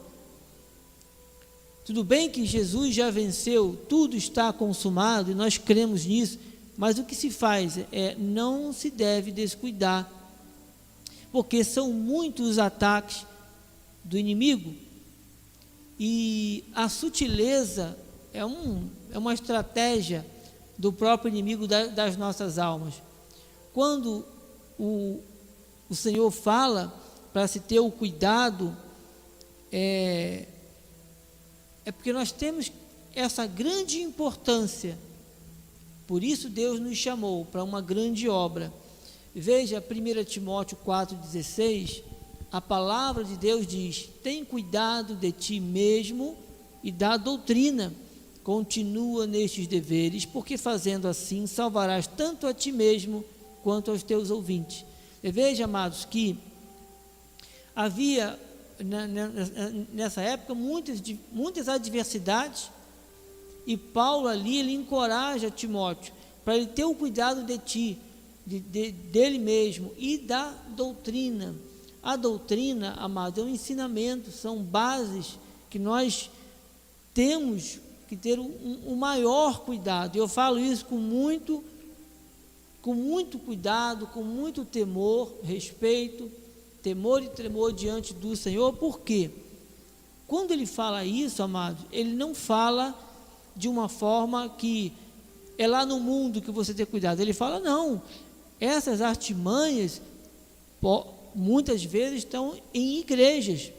Tudo 1.85 2.03
bem 2.03 2.29
que 2.29 2.45
Jesus 2.45 2.93
já 2.93 3.09
venceu, 3.09 3.79
tudo 3.89 4.15
está 4.15 4.53
consumado 4.53 5.31
e 5.31 5.35
nós 5.35 5.57
cremos 5.57 6.05
nisso, 6.05 6.37
mas 6.77 6.99
o 6.99 7.03
que 7.03 7.15
se 7.15 7.29
faz 7.29 7.79
é 7.91 8.15
não 8.17 8.71
se 8.71 8.89
deve 8.89 9.31
descuidar, 9.31 10.09
porque 11.31 11.63
são 11.63 11.91
muitos 11.91 12.51
os 12.51 12.59
ataques 12.59 13.25
do 14.03 14.17
inimigo 14.17 14.73
e 15.99 16.63
a 16.73 16.89
sutileza 16.89 17.95
é, 18.33 18.43
um, 18.43 18.89
é 19.11 19.17
uma 19.19 19.33
estratégia 19.35 20.25
do 20.75 20.91
próprio 20.91 21.29
inimigo 21.29 21.67
da, 21.67 21.85
das 21.85 22.17
nossas 22.17 22.57
almas. 22.57 22.95
Quando 23.71 24.25
o, 24.79 25.19
o 25.87 25.95
Senhor 25.95 26.31
fala 26.31 26.91
para 27.31 27.47
se 27.47 27.59
ter 27.59 27.79
o 27.79 27.91
cuidado, 27.91 28.75
é, 29.71 30.47
é 31.85 31.91
porque 31.91 32.13
nós 32.13 32.31
temos 32.31 32.71
essa 33.13 33.45
grande 33.45 34.01
importância. 34.01 34.97
Por 36.07 36.23
isso 36.23 36.49
Deus 36.49 36.79
nos 36.79 36.97
chamou 36.97 37.45
para 37.45 37.63
uma 37.63 37.81
grande 37.81 38.27
obra. 38.27 38.71
Veja 39.33 39.81
1 39.81 40.23
Timóteo 40.25 40.77
4,16, 40.85 42.03
a 42.51 42.59
palavra 42.59 43.23
de 43.23 43.37
Deus 43.37 43.65
diz: 43.65 44.09
tem 44.21 44.43
cuidado 44.43 45.15
de 45.15 45.31
ti 45.31 45.59
mesmo 45.59 46.37
e 46.83 46.91
da 46.91 47.15
doutrina 47.17 47.93
Continua 48.43 49.27
nestes 49.27 49.67
deveres, 49.67 50.25
porque 50.25 50.57
fazendo 50.57 51.07
assim 51.07 51.45
salvarás 51.45 52.07
tanto 52.07 52.47
a 52.47 52.53
ti 52.53 52.71
mesmo 52.71 53.23
quanto 53.61 53.91
aos 53.91 54.01
teus 54.01 54.31
ouvintes. 54.31 54.83
E 55.21 55.31
veja, 55.31 55.65
amados, 55.65 56.05
que 56.05 56.35
havia 57.75 58.39
nessa 59.93 60.21
época 60.21 60.53
muitas, 60.53 61.01
muitas 61.31 61.67
adversidades 61.67 62.69
e 63.65 63.77
Paulo 63.77 64.27
ali 64.27 64.57
ele 64.57 64.73
encoraja 64.73 65.51
Timóteo 65.51 66.13
para 66.43 66.57
ele 66.57 66.67
ter 66.67 66.83
o 66.85 66.95
cuidado 66.95 67.43
de 67.43 67.57
ti, 67.57 67.97
de, 68.45 68.59
de, 68.59 68.91
dele 68.91 69.37
mesmo 69.37 69.93
e 69.97 70.17
da 70.17 70.51
doutrina. 70.69 71.55
A 72.01 72.15
doutrina, 72.15 72.93
amado, 72.93 73.41
é 73.41 73.43
um 73.43 73.49
ensinamento, 73.49 74.31
são 74.31 74.57
bases 74.63 75.37
que 75.69 75.77
nós 75.77 76.31
temos 77.13 77.79
que 78.07 78.17
ter 78.17 78.39
o 78.39 78.43
um, 78.43 78.81
um 78.87 78.95
maior 78.95 79.61
cuidado. 79.61 80.17
Eu 80.17 80.27
falo 80.27 80.59
isso 80.59 80.85
com 80.85 80.97
muito, 80.97 81.63
com 82.81 82.95
muito 82.95 83.37
cuidado, 83.37 84.07
com 84.07 84.23
muito 84.23 84.65
temor, 84.65 85.31
respeito, 85.43 86.29
temor 86.81 87.23
e 87.23 87.29
tremor 87.29 87.73
diante 87.73 88.13
do 88.13 88.35
Senhor, 88.35 88.73
porque 88.73 89.29
quando 90.27 90.51
ele 90.51 90.65
fala 90.65 91.03
isso, 91.03 91.43
amado, 91.43 91.85
ele 91.91 92.13
não 92.13 92.33
fala 92.33 92.97
de 93.55 93.67
uma 93.67 93.89
forma 93.89 94.47
que 94.49 94.93
é 95.57 95.67
lá 95.67 95.85
no 95.85 95.99
mundo 95.99 96.41
que 96.41 96.51
você 96.51 96.73
tem 96.73 96.85
cuidado. 96.85 97.19
Ele 97.19 97.33
fala, 97.33 97.59
não, 97.59 98.01
essas 98.59 99.01
artimanhas 99.01 100.01
muitas 101.35 101.83
vezes 101.83 102.19
estão 102.19 102.57
em 102.73 102.99
igrejas, 102.99 103.71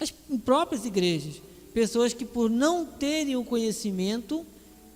as 0.00 0.10
próprias 0.44 0.84
igrejas. 0.84 1.42
Pessoas 1.74 2.14
que, 2.14 2.24
por 2.24 2.48
não 2.48 2.86
terem 2.86 3.36
o 3.36 3.44
conhecimento, 3.44 4.46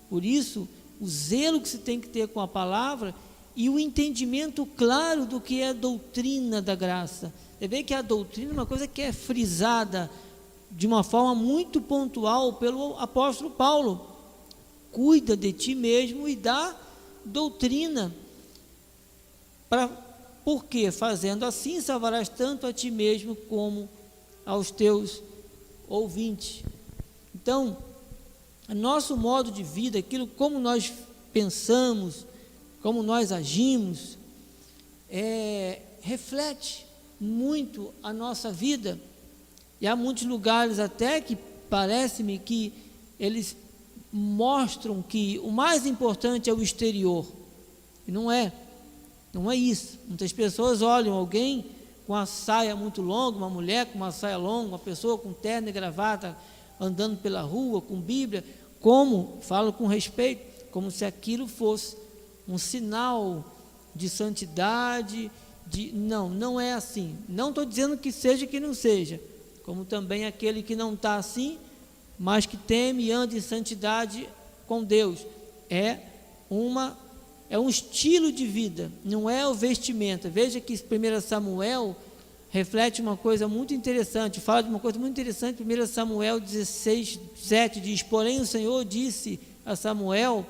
por 0.09 0.25
isso, 0.25 0.67
o 0.99 1.07
zelo 1.07 1.61
que 1.61 1.69
se 1.69 1.77
tem 1.77 1.99
que 1.99 2.09
ter 2.09 2.27
com 2.27 2.39
a 2.39 2.47
palavra 2.47 3.13
e 3.55 3.69
o 3.69 3.79
entendimento 3.79 4.65
claro 4.65 5.25
do 5.25 5.41
que 5.41 5.61
é 5.61 5.69
a 5.69 5.73
doutrina 5.73 6.61
da 6.61 6.75
graça. 6.75 7.33
Você 7.59 7.67
vê 7.67 7.83
que 7.83 7.93
a 7.93 8.01
doutrina 8.01 8.51
é 8.51 8.53
uma 8.53 8.65
coisa 8.65 8.87
que 8.87 9.01
é 9.01 9.11
frisada 9.11 10.09
de 10.71 10.87
uma 10.87 11.03
forma 11.03 11.35
muito 11.35 11.81
pontual 11.81 12.53
pelo 12.53 12.97
apóstolo 12.97 13.51
Paulo. 13.51 14.07
Cuida 14.91 15.35
de 15.35 15.51
ti 15.51 15.75
mesmo 15.75 16.27
e 16.27 16.35
da 16.35 16.75
doutrina. 17.25 18.13
Para, 19.69 19.89
porque 20.43 20.91
fazendo 20.91 21.45
assim 21.45 21.79
salvarás 21.81 22.29
tanto 22.29 22.65
a 22.65 22.73
ti 22.73 22.89
mesmo 22.89 23.35
como 23.35 23.87
aos 24.45 24.71
teus 24.71 25.21
ouvinte. 25.87 26.65
Então, 27.35 27.77
nosso 28.69 29.17
modo 29.17 29.51
de 29.51 29.63
vida, 29.63 29.99
aquilo 29.99 30.25
como 30.25 30.59
nós 30.59 30.91
pensamos, 31.33 32.25
como 32.81 33.03
nós 33.03 33.31
agimos, 33.31 34.17
é, 35.09 35.81
reflete 36.01 36.85
muito 37.19 37.93
a 38.01 38.11
nossa 38.11 38.51
vida. 38.51 38.99
E 39.79 39.87
há 39.87 39.95
muitos 39.95 40.23
lugares 40.23 40.79
até 40.79 41.21
que 41.21 41.37
parece-me 41.69 42.39
que 42.39 42.73
eles 43.19 43.55
mostram 44.11 45.01
que 45.01 45.39
o 45.43 45.51
mais 45.51 45.85
importante 45.85 46.49
é 46.49 46.53
o 46.53 46.61
exterior. 46.61 47.25
E 48.07 48.11
não 48.11 48.31
é. 48.31 48.51
Não 49.33 49.49
é 49.49 49.55
isso. 49.55 49.99
Muitas 50.07 50.33
pessoas 50.33 50.81
olham 50.81 51.13
alguém 51.13 51.65
com 52.07 52.15
a 52.15 52.25
saia 52.25 52.75
muito 52.75 53.01
longa, 53.01 53.37
uma 53.37 53.49
mulher 53.49 53.85
com 53.85 53.97
uma 53.97 54.11
saia 54.11 54.37
longa, 54.37 54.69
uma 54.69 54.79
pessoa 54.79 55.17
com 55.17 55.31
terno 55.31 55.69
e 55.69 55.71
gravata 55.71 56.35
andando 56.79 57.17
pela 57.17 57.41
rua 57.41 57.79
com 57.79 58.01
Bíblia, 58.01 58.43
como, 58.79 59.37
falo 59.41 59.71
com 59.71 59.85
respeito, 59.85 60.65
como 60.71 60.89
se 60.89 61.05
aquilo 61.05 61.47
fosse 61.47 61.95
um 62.47 62.57
sinal 62.57 63.45
de 63.95 64.09
santidade, 64.09 65.31
de 65.67 65.91
não, 65.93 66.29
não 66.29 66.59
é 66.59 66.73
assim. 66.73 67.15
Não 67.27 67.49
estou 67.49 67.65
dizendo 67.65 67.97
que 67.97 68.11
seja 68.11 68.45
que 68.45 68.59
não 68.59 68.73
seja, 68.73 69.19
como 69.63 69.85
também 69.85 70.25
aquele 70.25 70.61
que 70.61 70.75
não 70.75 70.93
está 70.93 71.15
assim, 71.15 71.57
mas 72.17 72.45
que 72.45 72.57
teme 72.57 73.05
e 73.05 73.11
anda 73.11 73.35
em 73.35 73.41
santidade 73.41 74.27
com 74.67 74.83
Deus. 74.83 75.25
É 75.69 75.99
uma 76.49 76.97
é 77.49 77.59
um 77.59 77.67
estilo 77.67 78.31
de 78.31 78.47
vida, 78.47 78.89
não 79.03 79.29
é 79.29 79.45
o 79.45 79.53
vestimenta. 79.53 80.29
Veja 80.29 80.61
que 80.61 80.73
1 80.73 81.19
Samuel 81.19 81.97
reflete 82.49 83.01
uma 83.01 83.17
coisa 83.17 83.45
muito 83.45 83.73
interessante, 83.73 84.39
fala 84.39 84.63
de 84.63 84.69
uma 84.69 84.79
coisa 84.79 84.97
muito 84.97 85.11
interessante. 85.11 85.61
1 85.61 85.87
Samuel 85.87 86.39
16, 86.39 87.19
7 87.35 87.81
diz: 87.81 88.03
Porém, 88.03 88.39
o 88.39 88.45
Senhor 88.45 88.85
disse 88.85 89.37
a 89.65 89.75
Samuel: 89.75 90.45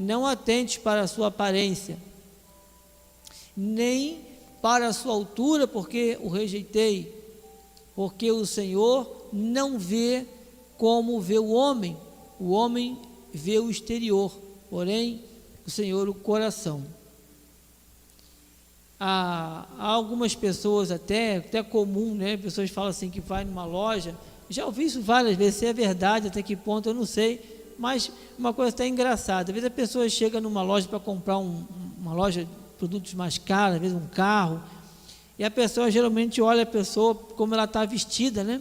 não 0.00 0.26
atentes 0.26 0.78
para 0.78 1.02
a 1.02 1.06
sua 1.06 1.26
aparência, 1.26 1.98
nem 3.54 4.20
para 4.62 4.88
a 4.88 4.92
sua 4.94 5.12
altura, 5.12 5.68
porque 5.68 6.18
o 6.22 6.28
rejeitei, 6.28 7.14
porque 7.94 8.32
o 8.32 8.46
Senhor 8.46 9.28
não 9.30 9.78
vê 9.78 10.26
como 10.78 11.20
vê 11.20 11.38
o 11.38 11.50
homem, 11.50 11.96
o 12.38 12.50
homem 12.52 12.98
vê 13.32 13.58
o 13.58 13.70
exterior, 13.70 14.32
porém 14.70 15.22
o 15.66 15.70
Senhor 15.70 16.08
o 16.08 16.14
coração. 16.14 16.82
Há, 18.98 19.66
há 19.78 19.86
algumas 19.86 20.34
pessoas 20.34 20.90
até, 20.90 21.36
até 21.36 21.62
comum, 21.62 22.14
né? 22.14 22.38
Pessoas 22.38 22.70
falam 22.70 22.90
assim 22.90 23.10
que 23.10 23.20
vai 23.20 23.44
numa 23.44 23.66
loja, 23.66 24.16
já 24.48 24.64
ouvi 24.64 24.84
isso 24.84 25.02
várias 25.02 25.36
vezes, 25.36 25.56
se 25.56 25.66
é 25.66 25.72
verdade, 25.74 26.28
até 26.28 26.42
que 26.42 26.56
ponto 26.56 26.88
eu 26.88 26.94
não 26.94 27.04
sei, 27.04 27.59
mas 27.80 28.12
uma 28.38 28.52
coisa 28.52 28.68
até 28.68 28.86
engraçada, 28.86 29.50
às 29.50 29.54
vezes 29.54 29.66
a 29.66 29.70
pessoa 29.70 30.06
chega 30.06 30.38
numa 30.38 30.60
loja 30.60 30.86
para 30.86 31.00
comprar 31.00 31.38
um, 31.38 31.64
uma 31.98 32.12
loja 32.12 32.44
de 32.44 32.50
produtos 32.76 33.14
mais 33.14 33.38
caros, 33.38 33.76
às 33.76 33.80
vezes 33.80 33.96
um 33.96 34.06
carro, 34.08 34.62
e 35.38 35.44
a 35.44 35.50
pessoa 35.50 35.90
geralmente 35.90 36.42
olha 36.42 36.64
a 36.64 36.66
pessoa 36.66 37.14
como 37.14 37.54
ela 37.54 37.64
está 37.64 37.86
vestida, 37.86 38.44
né? 38.44 38.60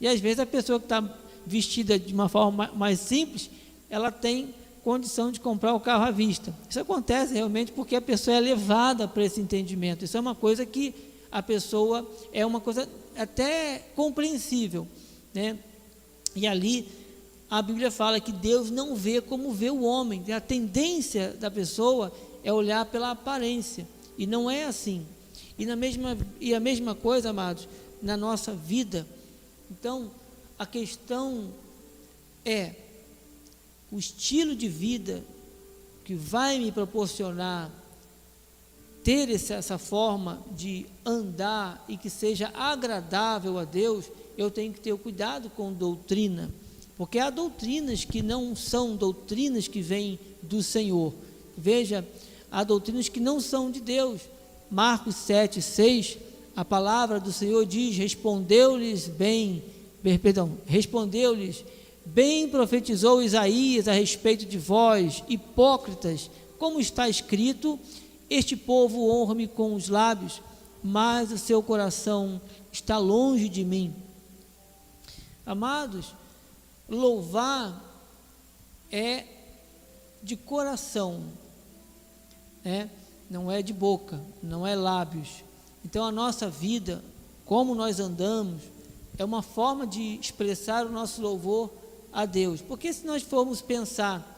E 0.00 0.08
às 0.08 0.18
vezes 0.20 0.38
a 0.38 0.46
pessoa 0.46 0.78
que 0.78 0.86
está 0.86 1.04
vestida 1.44 1.98
de 1.98 2.14
uma 2.14 2.30
forma 2.30 2.70
mais 2.74 2.98
simples, 2.98 3.50
ela 3.90 4.10
tem 4.10 4.54
condição 4.82 5.30
de 5.30 5.38
comprar 5.38 5.74
o 5.74 5.80
carro 5.80 6.04
à 6.04 6.10
vista. 6.10 6.54
Isso 6.66 6.80
acontece 6.80 7.34
realmente 7.34 7.72
porque 7.72 7.94
a 7.94 8.00
pessoa 8.00 8.38
é 8.38 8.40
levada 8.40 9.06
para 9.06 9.22
esse 9.22 9.38
entendimento. 9.38 10.02
Isso 10.02 10.16
é 10.16 10.20
uma 10.20 10.34
coisa 10.34 10.64
que 10.64 10.94
a 11.30 11.42
pessoa 11.42 12.10
é 12.32 12.46
uma 12.46 12.60
coisa 12.60 12.88
até 13.18 13.86
compreensível, 13.94 14.88
né? 15.34 15.58
E 16.34 16.46
ali 16.46 17.05
a 17.48 17.62
Bíblia 17.62 17.90
fala 17.90 18.18
que 18.18 18.32
Deus 18.32 18.70
não 18.70 18.96
vê 18.96 19.20
como 19.20 19.52
vê 19.52 19.70
o 19.70 19.82
homem. 19.82 20.24
A 20.32 20.40
tendência 20.40 21.32
da 21.38 21.50
pessoa 21.50 22.12
é 22.42 22.52
olhar 22.52 22.84
pela 22.86 23.12
aparência. 23.12 23.86
E 24.18 24.26
não 24.26 24.50
é 24.50 24.64
assim. 24.64 25.06
E, 25.56 25.64
na 25.64 25.76
mesma, 25.76 26.18
e 26.40 26.54
a 26.54 26.60
mesma 26.60 26.94
coisa, 26.94 27.30
amados, 27.30 27.68
na 28.02 28.16
nossa 28.16 28.52
vida. 28.52 29.06
Então, 29.70 30.10
a 30.58 30.66
questão 30.66 31.52
é 32.44 32.74
o 33.92 33.98
estilo 33.98 34.56
de 34.56 34.68
vida 34.68 35.22
que 36.04 36.14
vai 36.14 36.58
me 36.58 36.72
proporcionar 36.72 37.70
ter 39.04 39.30
essa 39.30 39.78
forma 39.78 40.44
de 40.50 40.84
andar 41.04 41.84
e 41.88 41.96
que 41.96 42.10
seja 42.10 42.50
agradável 42.52 43.56
a 43.56 43.64
Deus, 43.64 44.06
eu 44.36 44.50
tenho 44.50 44.72
que 44.72 44.80
ter 44.80 44.96
cuidado 44.98 45.48
com 45.48 45.72
doutrina 45.72 46.50
porque 46.96 47.18
há 47.18 47.28
doutrinas 47.28 48.04
que 48.04 48.22
não 48.22 48.56
são 48.56 48.96
doutrinas 48.96 49.68
que 49.68 49.82
vêm 49.82 50.18
do 50.42 50.62
Senhor. 50.62 51.12
Veja, 51.56 52.06
há 52.50 52.64
doutrinas 52.64 53.08
que 53.08 53.20
não 53.20 53.40
são 53.40 53.70
de 53.70 53.80
Deus. 53.80 54.22
Marcos 54.70 55.14
7, 55.16 55.60
6, 55.60 56.18
a 56.56 56.64
palavra 56.64 57.20
do 57.20 57.32
Senhor 57.32 57.64
diz: 57.66 57.96
Respondeu-lhes 57.96 59.08
bem, 59.08 59.62
perdão, 60.22 60.56
respondeu-lhes, 60.66 61.64
bem 62.04 62.48
profetizou 62.48 63.22
Isaías 63.22 63.86
a 63.86 63.92
respeito 63.92 64.46
de 64.46 64.56
vós, 64.56 65.22
hipócritas, 65.28 66.30
como 66.58 66.80
está 66.80 67.08
escrito: 67.08 67.78
Este 68.30 68.56
povo 68.56 69.10
honra-me 69.10 69.46
com 69.46 69.74
os 69.74 69.88
lábios, 69.88 70.40
mas 70.82 71.30
o 71.30 71.38
seu 71.38 71.62
coração 71.62 72.40
está 72.72 72.96
longe 72.96 73.48
de 73.48 73.64
mim. 73.64 73.94
Amados, 75.44 76.14
Louvar 76.88 77.82
é 78.90 79.24
de 80.22 80.36
coração, 80.36 81.24
né? 82.64 82.90
não 83.30 83.50
é 83.50 83.62
de 83.62 83.72
boca, 83.72 84.20
não 84.42 84.66
é 84.66 84.74
lábios. 84.74 85.44
Então 85.84 86.04
a 86.04 86.12
nossa 86.12 86.48
vida, 86.48 87.02
como 87.44 87.74
nós 87.74 88.00
andamos, 88.00 88.62
é 89.18 89.24
uma 89.24 89.42
forma 89.42 89.86
de 89.86 90.18
expressar 90.20 90.86
o 90.86 90.90
nosso 90.90 91.20
louvor 91.22 91.72
a 92.12 92.24
Deus. 92.24 92.60
Porque 92.60 92.92
se 92.92 93.06
nós 93.06 93.22
formos 93.22 93.60
pensar, 93.60 94.34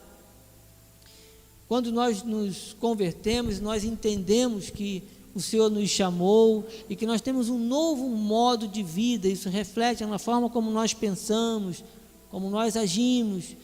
quando 1.67 1.91
nós 1.91 2.23
nos 2.23 2.73
convertemos, 2.79 3.59
nós 3.59 3.83
entendemos 3.83 4.69
que 4.69 5.03
o 5.35 5.39
Senhor 5.39 5.69
nos 5.69 5.89
chamou 5.89 6.67
e 6.89 6.95
que 6.95 7.05
nós 7.05 7.21
temos 7.21 7.49
um 7.49 7.59
novo 7.59 8.09
modo 8.09 8.67
de 8.67 8.81
vida, 8.81 9.27
isso 9.27 9.49
reflete 9.49 10.03
na 10.05 10.17
forma 10.17 10.49
como 10.49 10.71
nós 10.71 10.93
pensamos, 10.93 11.83
como 12.29 12.49
nós 12.49 12.77
agimos, 12.77 13.55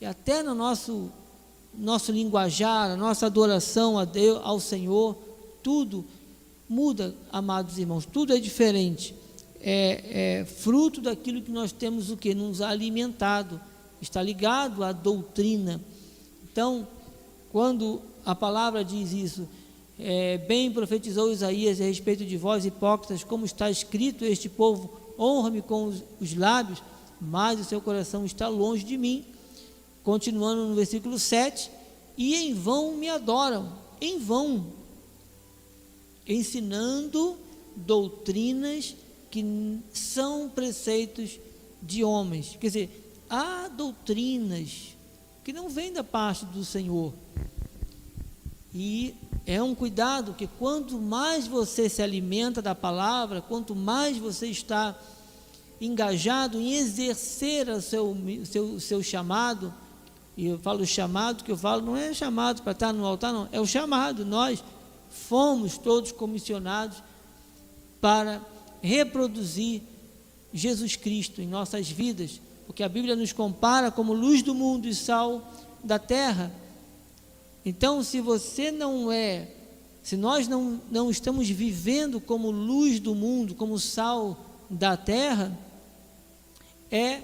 e 0.00 0.06
até 0.06 0.42
no 0.42 0.54
nosso, 0.54 1.10
nosso 1.74 2.12
linguajar, 2.12 2.90
a 2.90 2.96
nossa 2.96 3.26
adoração 3.26 3.98
a 3.98 4.04
Deus, 4.04 4.40
ao 4.44 4.60
Senhor, 4.60 5.16
tudo 5.62 6.04
muda, 6.68 7.14
amados 7.32 7.78
irmãos, 7.78 8.06
tudo 8.06 8.32
é 8.32 8.38
diferente. 8.38 9.14
É, 9.60 10.40
é 10.40 10.44
fruto 10.44 11.00
daquilo 11.00 11.42
que 11.42 11.50
nós 11.50 11.72
temos 11.72 12.10
o 12.10 12.16
que? 12.16 12.34
Nos 12.34 12.60
alimentado, 12.60 13.60
está 14.00 14.22
ligado 14.22 14.84
à 14.84 14.92
doutrina. 14.92 15.80
Então, 16.44 16.86
quando 17.50 18.00
a 18.24 18.34
palavra 18.34 18.84
diz 18.84 19.12
isso, 19.12 19.48
é, 19.98 20.38
bem 20.38 20.70
profetizou 20.70 21.32
Isaías 21.32 21.80
a 21.80 21.84
respeito 21.84 22.24
de 22.24 22.36
vós 22.36 22.64
hipócritas, 22.64 23.24
como 23.24 23.44
está 23.44 23.68
escrito, 23.68 24.24
este 24.24 24.48
povo 24.48 24.90
honra-me 25.18 25.60
com 25.60 25.86
os, 25.86 26.04
os 26.20 26.36
lábios, 26.36 26.80
mas 27.20 27.60
o 27.60 27.64
seu 27.64 27.80
coração 27.80 28.24
está 28.24 28.48
longe 28.48 28.84
de 28.84 28.96
mim. 28.96 29.24
Continuando 30.02 30.66
no 30.66 30.74
versículo 30.74 31.18
7, 31.18 31.70
e 32.16 32.34
em 32.34 32.54
vão 32.54 32.96
me 32.96 33.08
adoram, 33.08 33.72
em 34.00 34.18
vão, 34.18 34.66
ensinando 36.26 37.36
doutrinas 37.76 38.96
que 39.30 39.44
são 39.92 40.48
preceitos 40.48 41.38
de 41.82 42.02
homens. 42.02 42.56
Quer 42.60 42.66
dizer, 42.66 43.14
há 43.28 43.68
doutrinas 43.68 44.96
que 45.44 45.52
não 45.52 45.68
vêm 45.68 45.92
da 45.92 46.02
parte 46.02 46.44
do 46.46 46.64
Senhor. 46.64 47.12
E 48.74 49.14
é 49.46 49.62
um 49.62 49.74
cuidado 49.74 50.34
que 50.34 50.46
quanto 50.46 50.98
mais 50.98 51.46
você 51.46 51.88
se 51.88 52.02
alimenta 52.02 52.60
da 52.60 52.74
palavra, 52.74 53.40
quanto 53.40 53.74
mais 53.74 54.18
você 54.18 54.48
está 54.48 54.98
engajado 55.80 56.60
em 56.60 56.74
exercer 56.74 57.68
o 57.68 57.80
seu, 57.80 58.16
seu, 58.44 58.80
seu 58.80 59.02
chamado, 59.02 59.72
e 60.36 60.46
eu 60.46 60.58
falo 60.58 60.86
chamado, 60.86 61.42
que 61.42 61.50
eu 61.50 61.56
falo 61.56 61.82
não 61.82 61.96
é 61.96 62.14
chamado 62.14 62.62
para 62.62 62.72
estar 62.72 62.92
no 62.92 63.04
altar, 63.04 63.32
não, 63.32 63.48
é 63.50 63.60
o 63.60 63.66
chamado. 63.66 64.24
Nós 64.24 64.62
fomos 65.10 65.76
todos 65.76 66.12
comissionados 66.12 67.02
para 68.00 68.40
reproduzir 68.80 69.82
Jesus 70.52 70.96
Cristo 70.96 71.42
em 71.42 71.46
nossas 71.46 71.90
vidas, 71.90 72.40
porque 72.66 72.82
a 72.82 72.88
Bíblia 72.88 73.16
nos 73.16 73.32
compara 73.32 73.90
como 73.90 74.12
luz 74.12 74.42
do 74.42 74.54
mundo 74.54 74.86
e 74.86 74.94
sal 74.94 75.52
da 75.82 75.98
terra. 75.98 76.52
Então, 77.64 78.02
se 78.02 78.20
você 78.20 78.70
não 78.70 79.10
é, 79.10 79.48
se 80.02 80.16
nós 80.16 80.46
não, 80.46 80.80
não 80.90 81.10
estamos 81.10 81.48
vivendo 81.50 82.20
como 82.20 82.50
luz 82.50 83.00
do 83.00 83.14
mundo, 83.14 83.54
como 83.54 83.78
sal 83.78 84.38
da 84.70 84.96
terra, 84.96 85.56
é, 86.90 87.22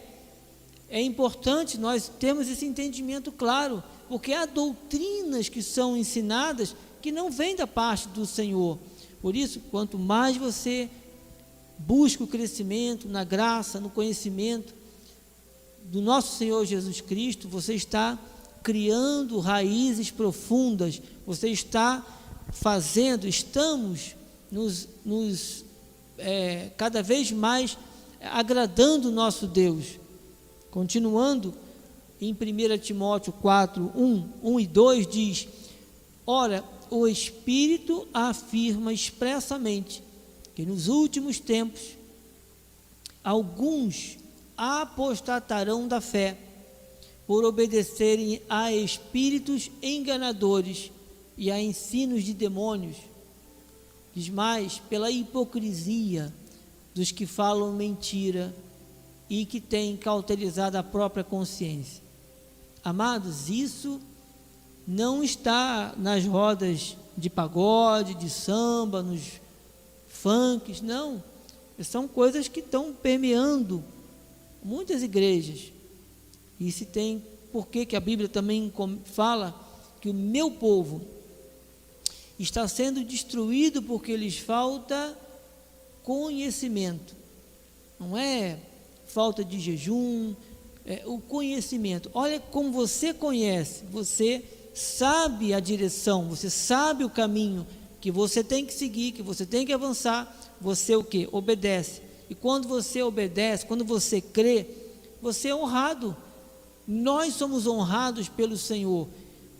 é 0.88 1.00
importante 1.00 1.78
nós 1.78 2.10
termos 2.18 2.48
esse 2.48 2.64
entendimento 2.64 3.32
claro, 3.32 3.82
porque 4.08 4.32
há 4.32 4.46
doutrinas 4.46 5.48
que 5.48 5.62
são 5.62 5.96
ensinadas 5.96 6.74
que 7.00 7.10
não 7.12 7.30
vêm 7.30 7.56
da 7.56 7.66
parte 7.66 8.08
do 8.08 8.26
Senhor. 8.26 8.78
Por 9.20 9.34
isso, 9.34 9.60
quanto 9.70 9.98
mais 9.98 10.36
você 10.36 10.88
busca 11.78 12.22
o 12.22 12.26
crescimento 12.26 13.08
na 13.08 13.24
graça, 13.24 13.80
no 13.80 13.90
conhecimento 13.90 14.74
do 15.84 16.00
nosso 16.00 16.36
Senhor 16.38 16.64
Jesus 16.64 17.00
Cristo, 17.00 17.48
você 17.48 17.74
está 17.74 18.18
criando 18.62 19.38
raízes 19.38 20.10
profundas, 20.10 21.00
você 21.26 21.48
está 21.48 22.04
fazendo, 22.52 23.26
estamos 23.28 24.16
nos, 24.50 24.88
nos 25.04 25.64
é, 26.16 26.70
cada 26.76 27.02
vez 27.02 27.30
mais 27.32 27.76
agradando 28.30 29.10
nosso 29.10 29.46
Deus. 29.46 29.98
Continuando, 30.70 31.54
em 32.20 32.32
1 32.32 32.78
Timóteo 32.78 33.32
4, 33.32 33.92
1, 33.94 34.28
1 34.42 34.60
e 34.60 34.66
2 34.66 35.06
diz: 35.06 35.48
Ora, 36.26 36.64
o 36.90 37.06
Espírito 37.06 38.06
afirma 38.12 38.92
expressamente 38.92 40.02
que 40.54 40.64
nos 40.64 40.88
últimos 40.88 41.40
tempos 41.40 41.96
alguns 43.22 44.18
apostatarão 44.56 45.88
da 45.88 46.00
fé 46.00 46.36
por 47.26 47.44
obedecerem 47.44 48.40
a 48.48 48.72
espíritos 48.72 49.70
enganadores 49.82 50.92
e 51.36 51.50
a 51.50 51.60
ensinos 51.60 52.22
de 52.22 52.34
demônios. 52.34 52.96
Diz 54.14 54.28
mais, 54.28 54.78
pela 54.78 55.10
hipocrisia 55.10 56.32
dos 56.94 57.10
que 57.10 57.26
falam 57.26 57.72
mentira 57.72 58.54
e 59.28 59.44
que 59.44 59.60
têm 59.60 59.96
cauterizado 59.96 60.78
a 60.78 60.82
própria 60.82 61.24
consciência. 61.24 62.02
Amados, 62.84 63.48
isso 63.48 64.00
não 64.86 65.24
está 65.24 65.94
nas 65.96 66.24
rodas 66.24 66.96
de 67.16 67.28
pagode, 67.28 68.14
de 68.14 68.30
samba, 68.30 69.02
nos 69.02 69.40
funks, 70.06 70.80
não. 70.80 71.22
São 71.82 72.06
coisas 72.06 72.46
que 72.46 72.60
estão 72.60 72.92
permeando 72.92 73.82
muitas 74.62 75.02
igrejas. 75.02 75.72
E 76.60 76.70
se 76.70 76.84
tem 76.86 77.22
por 77.50 77.66
que 77.66 77.96
a 77.96 78.00
Bíblia 78.00 78.28
também 78.28 78.72
fala 79.04 79.54
que 80.00 80.08
o 80.08 80.14
meu 80.14 80.50
povo 80.50 81.00
está 82.38 82.66
sendo 82.68 83.02
destruído 83.02 83.82
porque 83.82 84.16
lhes 84.16 84.38
falta 84.38 85.16
conhecimento. 86.04 87.16
Não 87.98 88.16
é 88.16 88.58
falta 89.06 89.42
de 89.44 89.58
jejum, 89.58 90.34
é 90.86 91.02
o 91.06 91.18
conhecimento. 91.18 92.10
Olha 92.14 92.38
como 92.38 92.70
você 92.70 93.12
conhece, 93.12 93.84
você 93.90 94.44
sabe 94.74 95.54
a 95.54 95.60
direção, 95.60 96.28
você 96.28 96.50
sabe 96.50 97.04
o 97.04 97.10
caminho 97.10 97.66
que 98.00 98.10
você 98.10 98.44
tem 98.44 98.66
que 98.66 98.74
seguir, 98.74 99.12
que 99.12 99.22
você 99.22 99.46
tem 99.46 99.64
que 99.64 99.72
avançar, 99.72 100.36
você 100.60 100.94
o 100.94 101.02
que? 101.02 101.26
Obedece. 101.32 102.02
E 102.28 102.34
quando 102.34 102.68
você 102.68 103.02
obedece, 103.02 103.64
quando 103.64 103.84
você 103.84 104.20
crê, 104.20 104.66
você 105.22 105.48
é 105.48 105.54
honrado. 105.54 106.14
Nós 106.86 107.34
somos 107.34 107.66
honrados 107.66 108.28
pelo 108.28 108.58
Senhor. 108.58 109.08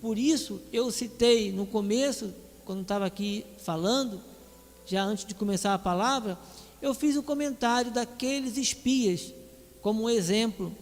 Por 0.02 0.18
isso 0.18 0.61
eu 0.70 0.90
citei 0.90 1.50
no 1.52 1.64
começo, 1.64 2.35
quando 2.66 2.83
estava 2.83 3.07
aqui 3.07 3.46
falando, 3.62 4.20
já 4.87 5.03
antes 5.03 5.25
de 5.25 5.35
começar 5.35 5.75
a 5.75 5.79
palavra, 5.79 6.38
eu 6.81 6.94
fiz 6.94 7.16
o 7.16 7.20
um 7.20 7.23
comentário 7.23 7.90
daqueles 7.90 8.57
espias, 8.57 9.33
como 9.81 10.05
um 10.05 10.11
exemplo, 10.11 10.75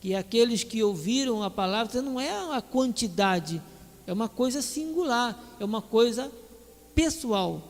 que 0.00 0.14
aqueles 0.14 0.64
que 0.64 0.82
ouviram 0.82 1.42
a 1.42 1.50
palavra 1.50 2.00
não 2.02 2.20
é 2.20 2.54
a 2.54 2.60
quantidade, 2.60 3.60
é 4.06 4.12
uma 4.12 4.28
coisa 4.28 4.62
singular, 4.62 5.38
é 5.58 5.64
uma 5.64 5.82
coisa 5.82 6.30
pessoal. 6.94 7.62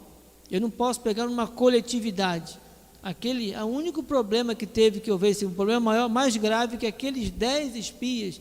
Eu 0.51 0.61
não 0.61 0.71
posso 0.71 1.01
pegar 1.01 1.27
uma 1.27 1.47
coletividade. 1.47 2.59
Aquele, 3.03 3.55
o 3.57 3.67
único 3.67 4.03
problema 4.03 4.55
que 4.55 4.67
teve 4.67 5.01
que 5.01 5.11
eu 5.11 5.17
vejo, 5.17 5.47
um 5.47 5.55
problema 5.55 5.81
maior, 5.81 6.09
mais 6.09 6.37
grave, 6.37 6.77
que 6.77 6.87
aqueles 6.87 7.31
dez 7.31 7.75
espias 7.75 8.41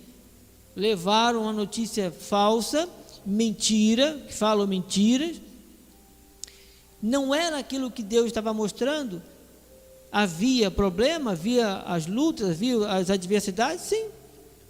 levaram 0.76 1.48
a 1.48 1.54
notícia 1.54 2.12
falsa, 2.12 2.90
mentira, 3.26 4.22
que 4.28 4.34
falam 4.34 4.66
mentiras, 4.68 5.40
não 7.02 7.34
era 7.34 7.58
aquilo 7.58 7.92
que 7.92 8.04
Deus 8.04 8.28
estava 8.28 8.54
mostrando, 8.54 9.22
havia 10.12 10.70
problema, 10.70 11.32
havia 11.32 11.78
as 11.80 12.08
lutas, 12.08 12.50
havia 12.50 12.88
as 12.90 13.10
adversidades, 13.10 13.86
sim, 13.86 14.08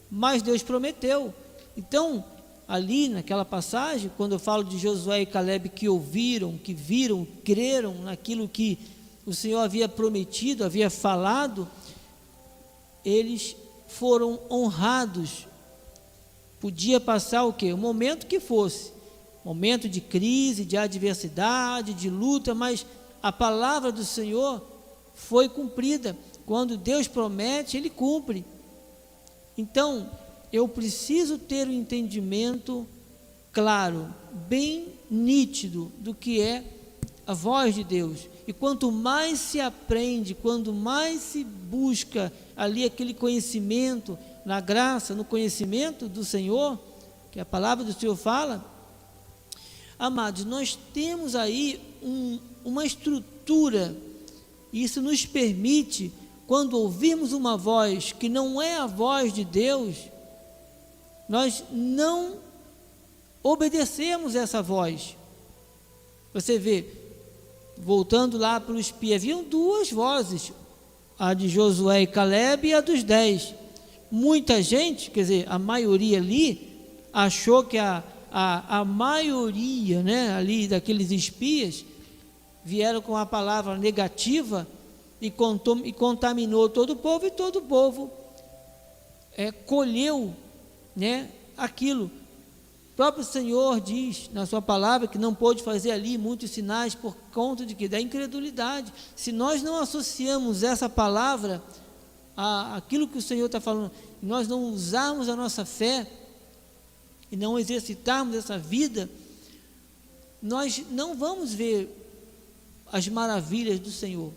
mas 0.10 0.42
Deus 0.42 0.62
prometeu. 0.62 1.34
Então, 1.76 2.24
ali 2.68 3.10
naquela 3.10 3.46
passagem, 3.46 4.12
quando 4.15 4.34
eu 4.34 4.39
falo 4.39 4.63
de 4.63 4.78
Josué 4.78 5.22
e 5.22 5.26
Caleb 5.26 5.70
que 5.70 5.89
ouviram, 5.89 6.58
que 6.58 6.74
viram, 6.74 7.28
creram 7.44 7.96
naquilo 7.96 8.48
que 8.48 8.78
o 9.26 9.34
Senhor 9.34 9.60
havia 9.60 9.88
prometido, 9.88 10.63
havia 10.63 10.89
falado, 10.89 11.68
eles 13.04 13.56
foram 13.88 14.39
honrados. 14.50 15.48
Podia 16.60 17.00
passar 17.00 17.46
o 17.46 17.54
que? 17.54 17.72
O 17.72 17.78
momento 17.78 18.28
que 18.28 18.39
fosse, 18.39 18.92
momento 19.43 19.88
de 19.88 20.02
crise, 20.02 20.65
de 20.65 20.78
adversidade, 20.78 21.93
de 21.93 22.10
luta, 22.10 22.54
mas 22.54 22.86
a 23.21 23.32
palavra 23.32 23.91
do 23.91 24.04
Senhor 24.04 24.62
foi 25.13 25.49
cumprida. 25.49 26.17
Quando 26.45 26.78
Deus 26.78 27.08
promete, 27.08 27.78
Ele 27.78 27.89
cumpre. 27.89 28.45
Então, 29.58 30.10
eu 30.52 30.67
preciso 30.67 31.38
ter 31.38 31.67
um 31.67 31.73
entendimento 31.73 32.88
claro, 33.52 34.13
bem 34.47 34.88
nítido 35.10 35.91
do 35.99 36.13
que 36.13 36.41
é 36.41 36.63
a 37.25 37.34
voz 37.34 37.75
de 37.75 37.84
Deus. 37.84 38.28
E 38.47 38.54
quanto 38.54 38.91
mais 38.91 39.39
se 39.39 39.60
aprende, 39.60 40.34
quanto 40.34 40.73
mais 40.73 41.21
se 41.21 41.43
busca 41.43 42.34
ali 42.56 42.84
aquele 42.86 43.13
conhecimento, 43.13 44.17
na 44.45 44.60
graça, 44.60 45.13
no 45.13 45.23
conhecimento 45.23 46.08
do 46.08 46.25
Senhor, 46.25 46.80
que 47.32 47.39
a 47.39 47.45
palavra 47.45 47.86
do 47.86 47.93
Senhor 47.93 48.15
fala, 48.15 48.65
amados, 50.00 50.46
nós 50.46 50.80
temos 50.94 51.36
aí 51.36 51.80
um, 52.02 52.40
uma 52.64 52.86
estrutura, 52.86 53.96
e 54.72 54.84
isso 54.84 55.02
nos 55.02 55.26
permite, 55.26 56.12
quando 56.48 56.80
ouvirmos 56.80 57.34
uma 57.34 57.58
voz 57.58 58.14
que 58.14 58.30
não 58.30 58.62
é 58.62 58.78
a 58.78 58.88
voz 58.88 59.34
de 59.34 59.44
Deus, 59.44 59.98
nós 61.28 61.64
não 61.72 62.38
obedecemos 63.44 64.34
essa 64.36 64.62
voz. 64.62 65.16
Você 66.34 66.58
vê, 66.58 66.86
voltando 67.78 68.38
lá 68.38 68.60
para 68.60 68.74
o 68.74 68.80
espia, 68.80 69.16
haviam 69.16 69.44
duas 69.44 69.92
vozes, 69.92 70.52
a 71.18 71.34
de 71.34 71.50
Josué 71.50 72.04
e 72.04 72.08
Caleb 72.08 72.68
e 72.68 72.74
a 72.74 72.82
dos 72.82 73.04
dez. 73.04 73.54
Muita 74.10 74.62
gente, 74.64 75.12
quer 75.12 75.22
dizer, 75.22 75.46
a 75.48 75.60
maioria 75.60 76.18
ali, 76.18 76.68
achou 77.14 77.64
que 77.64 77.78
a, 77.78 78.04
a, 78.32 78.80
a 78.80 78.86
maioria 78.86 80.02
né, 80.04 80.34
ali 80.34 80.68
daqueles 80.68 81.12
espias 81.12 81.86
vieram 82.63 83.02
com 83.02 83.18
a 83.18 83.26
palavra 83.26 83.78
negativa 83.78 84.68
e, 85.22 85.30
contou, 85.30 85.78
e 85.84 85.92
contaminou 85.92 86.70
todo 86.70 86.92
o 86.92 86.96
povo, 86.96 87.26
e 87.26 87.32
todo 87.32 87.60
o 87.60 87.62
povo 87.62 88.12
é, 89.36 89.52
colheu 89.52 90.34
né, 90.96 91.30
aquilo. 91.58 92.12
O 92.92 92.96
próprio 92.96 93.24
Senhor 93.24 93.80
diz 93.80 94.30
na 94.34 94.46
sua 94.46 94.62
palavra 94.62 95.08
que 95.08 95.18
não 95.18 95.34
pôde 95.34 95.63
fazer 95.63 95.92
ali 95.92 96.18
muitos 96.18 96.52
sinais 96.52 96.94
por 96.94 97.15
conta 97.34 97.65
de 97.65 97.74
que 97.74 97.88
da 97.88 98.00
incredulidade. 98.00 98.94
Se 99.15 99.32
nós 99.32 99.63
não 99.63 99.80
associamos 99.80 100.63
essa 100.63 100.89
palavra 100.89 101.63
a 102.36 102.76
aquilo 102.76 103.08
que 103.08 103.18
o 103.18 103.22
Senhor 103.22 103.46
está 103.46 103.62
falando, 103.62 103.92
nós 104.22 104.48
não 104.48 104.65
usarmos 104.65 105.30
a 105.30 105.36
nossa 105.36 105.63
fé 105.63 106.06
e 107.32 107.38
não 107.38 107.60
exercitarmos 107.60 108.36
essa 108.36 108.58
vida, 108.58 109.10
nós 110.42 110.84
não 110.92 111.15
vamos 111.15 111.54
ver 111.54 111.96
as 112.92 113.08
maravilhas 113.08 113.80
do 113.80 113.92
Senhor. 113.92 114.32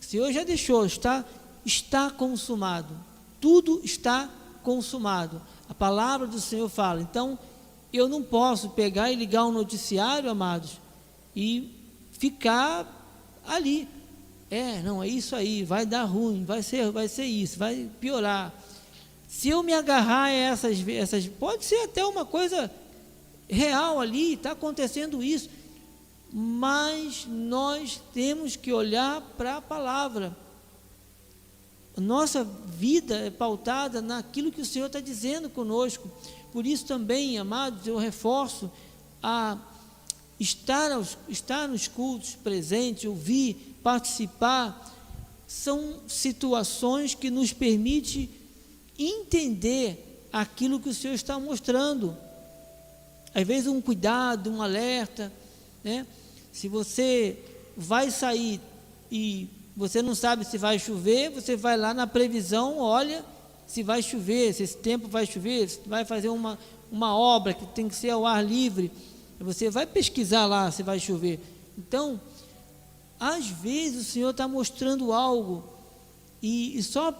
O 0.00 0.04
Senhor 0.04 0.32
já 0.32 0.44
deixou, 0.44 0.84
está, 0.84 1.24
está 1.64 2.10
consumado. 2.10 2.94
Tudo 3.40 3.80
está 3.84 4.30
consumado. 4.62 5.40
A 5.68 5.74
palavra 5.74 6.26
do 6.26 6.40
Senhor 6.40 6.68
fala. 6.68 7.00
Então, 7.00 7.38
eu 7.92 8.08
não 8.08 8.22
posso 8.22 8.70
pegar 8.70 9.10
e 9.10 9.16
ligar 9.16 9.46
um 9.46 9.52
noticiário, 9.52 10.30
amados, 10.30 10.78
e 11.34 11.70
ficar 12.12 12.86
ali. 13.46 13.88
É, 14.50 14.80
não, 14.82 15.02
é 15.02 15.08
isso 15.08 15.34
aí, 15.34 15.64
vai 15.64 15.84
dar 15.84 16.04
ruim, 16.04 16.44
vai 16.44 16.62
ser, 16.62 16.90
vai 16.90 17.08
ser 17.08 17.24
isso, 17.24 17.58
vai 17.58 17.88
piorar. 18.00 18.52
Se 19.28 19.48
eu 19.48 19.62
me 19.62 19.72
agarrar 19.72 20.24
a 20.24 20.30
essas, 20.30 20.86
essas 20.88 21.26
pode 21.26 21.64
ser 21.64 21.84
até 21.84 22.04
uma 22.04 22.24
coisa 22.24 22.70
real 23.48 24.00
ali, 24.00 24.34
está 24.34 24.52
acontecendo 24.52 25.22
isso, 25.22 25.50
mas 26.32 27.26
nós 27.28 28.00
temos 28.12 28.56
que 28.56 28.72
olhar 28.72 29.20
para 29.36 29.56
a 29.56 29.60
palavra 29.60 30.36
nossa 32.00 32.44
vida 32.44 33.16
é 33.16 33.30
pautada 33.30 34.02
naquilo 34.02 34.52
que 34.52 34.60
o 34.60 34.66
Senhor 34.66 34.86
está 34.86 35.00
dizendo 35.00 35.48
conosco. 35.48 36.10
Por 36.52 36.66
isso 36.66 36.84
também, 36.84 37.38
amados, 37.38 37.86
eu 37.86 37.96
reforço 37.96 38.70
a 39.22 39.56
estar, 40.38 40.92
aos, 40.92 41.16
estar 41.28 41.66
nos 41.66 41.88
cultos 41.88 42.34
presente, 42.34 43.08
ouvir, 43.08 43.78
participar, 43.82 44.94
são 45.46 46.00
situações 46.06 47.14
que 47.14 47.30
nos 47.30 47.52
permitem 47.52 48.28
entender 48.98 50.26
aquilo 50.32 50.80
que 50.80 50.88
o 50.88 50.94
Senhor 50.94 51.14
está 51.14 51.38
mostrando. 51.38 52.16
Às 53.34 53.46
vezes 53.46 53.66
um 53.66 53.80
cuidado, 53.80 54.50
um 54.50 54.62
alerta, 54.62 55.32
né? 55.84 56.06
Se 56.52 56.68
você 56.68 57.38
vai 57.76 58.10
sair 58.10 58.60
e 59.10 59.48
você 59.76 60.00
não 60.00 60.14
sabe 60.14 60.44
se 60.44 60.56
vai 60.56 60.78
chover, 60.78 61.30
você 61.30 61.54
vai 61.54 61.76
lá 61.76 61.92
na 61.92 62.06
previsão, 62.06 62.78
olha 62.78 63.24
se 63.66 63.82
vai 63.82 64.02
chover, 64.02 64.54
se 64.54 64.62
esse 64.62 64.76
tempo 64.76 65.08
vai 65.08 65.26
chover, 65.26 65.68
se 65.68 65.80
vai 65.86 66.04
fazer 66.04 66.28
uma, 66.28 66.58
uma 66.90 67.16
obra 67.16 67.52
que 67.52 67.66
tem 67.66 67.88
que 67.88 67.96
ser 67.96 68.10
ao 68.10 68.24
ar 68.24 68.44
livre. 68.44 68.90
Você 69.40 69.68
vai 69.68 69.84
pesquisar 69.84 70.46
lá 70.46 70.70
se 70.70 70.82
vai 70.82 70.98
chover. 71.00 71.40
Então, 71.76 72.20
às 73.18 73.48
vezes 73.48 74.06
o 74.06 74.10
Senhor 74.10 74.30
está 74.30 74.46
mostrando 74.46 75.12
algo 75.12 75.64
e, 76.40 76.78
e 76.78 76.82
só 76.82 77.12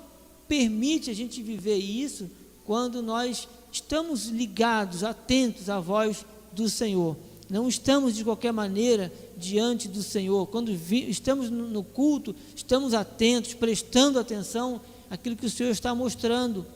permite 0.48 1.10
a 1.10 1.14
gente 1.14 1.42
viver 1.42 1.76
isso 1.76 2.30
quando 2.64 3.02
nós 3.02 3.48
estamos 3.70 4.26
ligados, 4.26 5.04
atentos 5.04 5.68
à 5.68 5.78
voz 5.80 6.24
do 6.52 6.68
Senhor. 6.68 7.16
Não 7.48 7.68
estamos 7.68 8.16
de 8.16 8.24
qualquer 8.24 8.52
maneira 8.52 9.12
diante 9.36 9.86
do 9.86 10.02
Senhor. 10.02 10.46
Quando 10.48 10.74
vi, 10.74 11.08
estamos 11.08 11.48
no 11.50 11.84
culto, 11.84 12.34
estamos 12.54 12.92
atentos, 12.92 13.54
prestando 13.54 14.18
atenção 14.18 14.80
àquilo 15.08 15.36
que 15.36 15.46
o 15.46 15.50
Senhor 15.50 15.70
está 15.70 15.94
mostrando. 15.94 16.66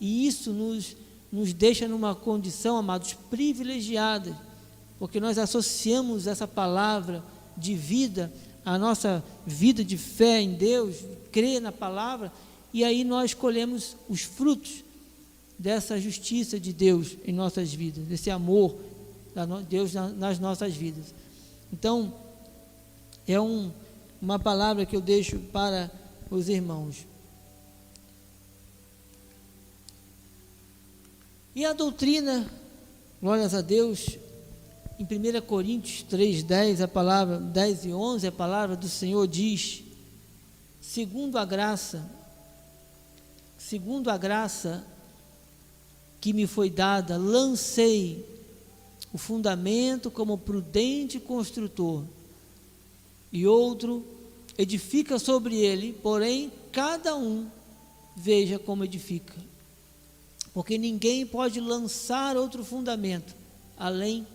E 0.00 0.26
isso 0.26 0.52
nos 0.52 0.96
nos 1.30 1.52
deixa 1.52 1.86
numa 1.86 2.14
condição, 2.14 2.76
amados, 2.76 3.14
privilegiada, 3.30 4.36
porque 4.98 5.20
nós 5.20 5.38
associamos 5.38 6.26
essa 6.26 6.48
palavra 6.48 7.22
de 7.56 7.74
vida 7.74 8.32
à 8.64 8.78
nossa 8.78 9.22
vida 9.46 9.84
de 9.84 9.96
fé 9.96 10.40
em 10.40 10.54
Deus, 10.54 10.96
crer 11.30 11.60
na 11.60 11.70
palavra, 11.70 12.32
e 12.72 12.84
aí 12.84 13.04
nós 13.04 13.34
colhemos 13.34 13.96
os 14.08 14.22
frutos 14.22 14.84
dessa 15.58 16.00
justiça 16.00 16.60
de 16.60 16.72
Deus 16.72 17.16
em 17.24 17.32
nossas 17.32 17.72
vidas, 17.72 18.04
desse 18.04 18.30
amor 18.30 18.76
de 19.34 19.64
Deus 19.68 19.92
nas 19.94 20.38
nossas 20.38 20.74
vidas. 20.74 21.14
Então, 21.72 22.14
é 23.26 23.40
um, 23.40 23.70
uma 24.20 24.38
palavra 24.38 24.84
que 24.84 24.96
eu 24.96 25.00
deixo 25.00 25.38
para 25.52 25.90
os 26.30 26.48
irmãos. 26.48 27.06
E 31.54 31.64
a 31.64 31.72
doutrina, 31.72 32.48
glórias 33.20 33.54
a 33.54 33.60
Deus, 33.60 34.18
em 34.98 35.04
1 35.04 35.40
Coríntios 35.42 36.02
3, 36.02 36.42
10, 36.42 36.80
a 36.82 36.88
palavra, 36.88 37.38
10 37.38 37.86
e 37.86 37.92
11, 37.92 38.26
a 38.26 38.32
palavra 38.32 38.76
do 38.76 38.88
Senhor 38.88 39.26
diz, 39.26 39.82
segundo 40.80 41.36
a 41.36 41.44
graça, 41.44 42.17
segundo 43.68 44.08
a 44.08 44.16
graça 44.16 44.82
que 46.22 46.32
me 46.32 46.46
foi 46.46 46.70
dada, 46.70 47.18
lancei 47.18 48.24
o 49.12 49.18
fundamento 49.18 50.10
como 50.10 50.38
prudente 50.38 51.20
construtor, 51.20 52.04
e 53.30 53.46
outro 53.46 54.02
edifica 54.56 55.18
sobre 55.18 55.56
ele, 55.56 55.92
porém 55.92 56.50
cada 56.72 57.14
um 57.14 57.46
veja 58.16 58.58
como 58.58 58.84
edifica. 58.84 59.36
Porque 60.54 60.78
ninguém 60.78 61.26
pode 61.26 61.60
lançar 61.60 62.38
outro 62.38 62.64
fundamento 62.64 63.36
além 63.76 64.26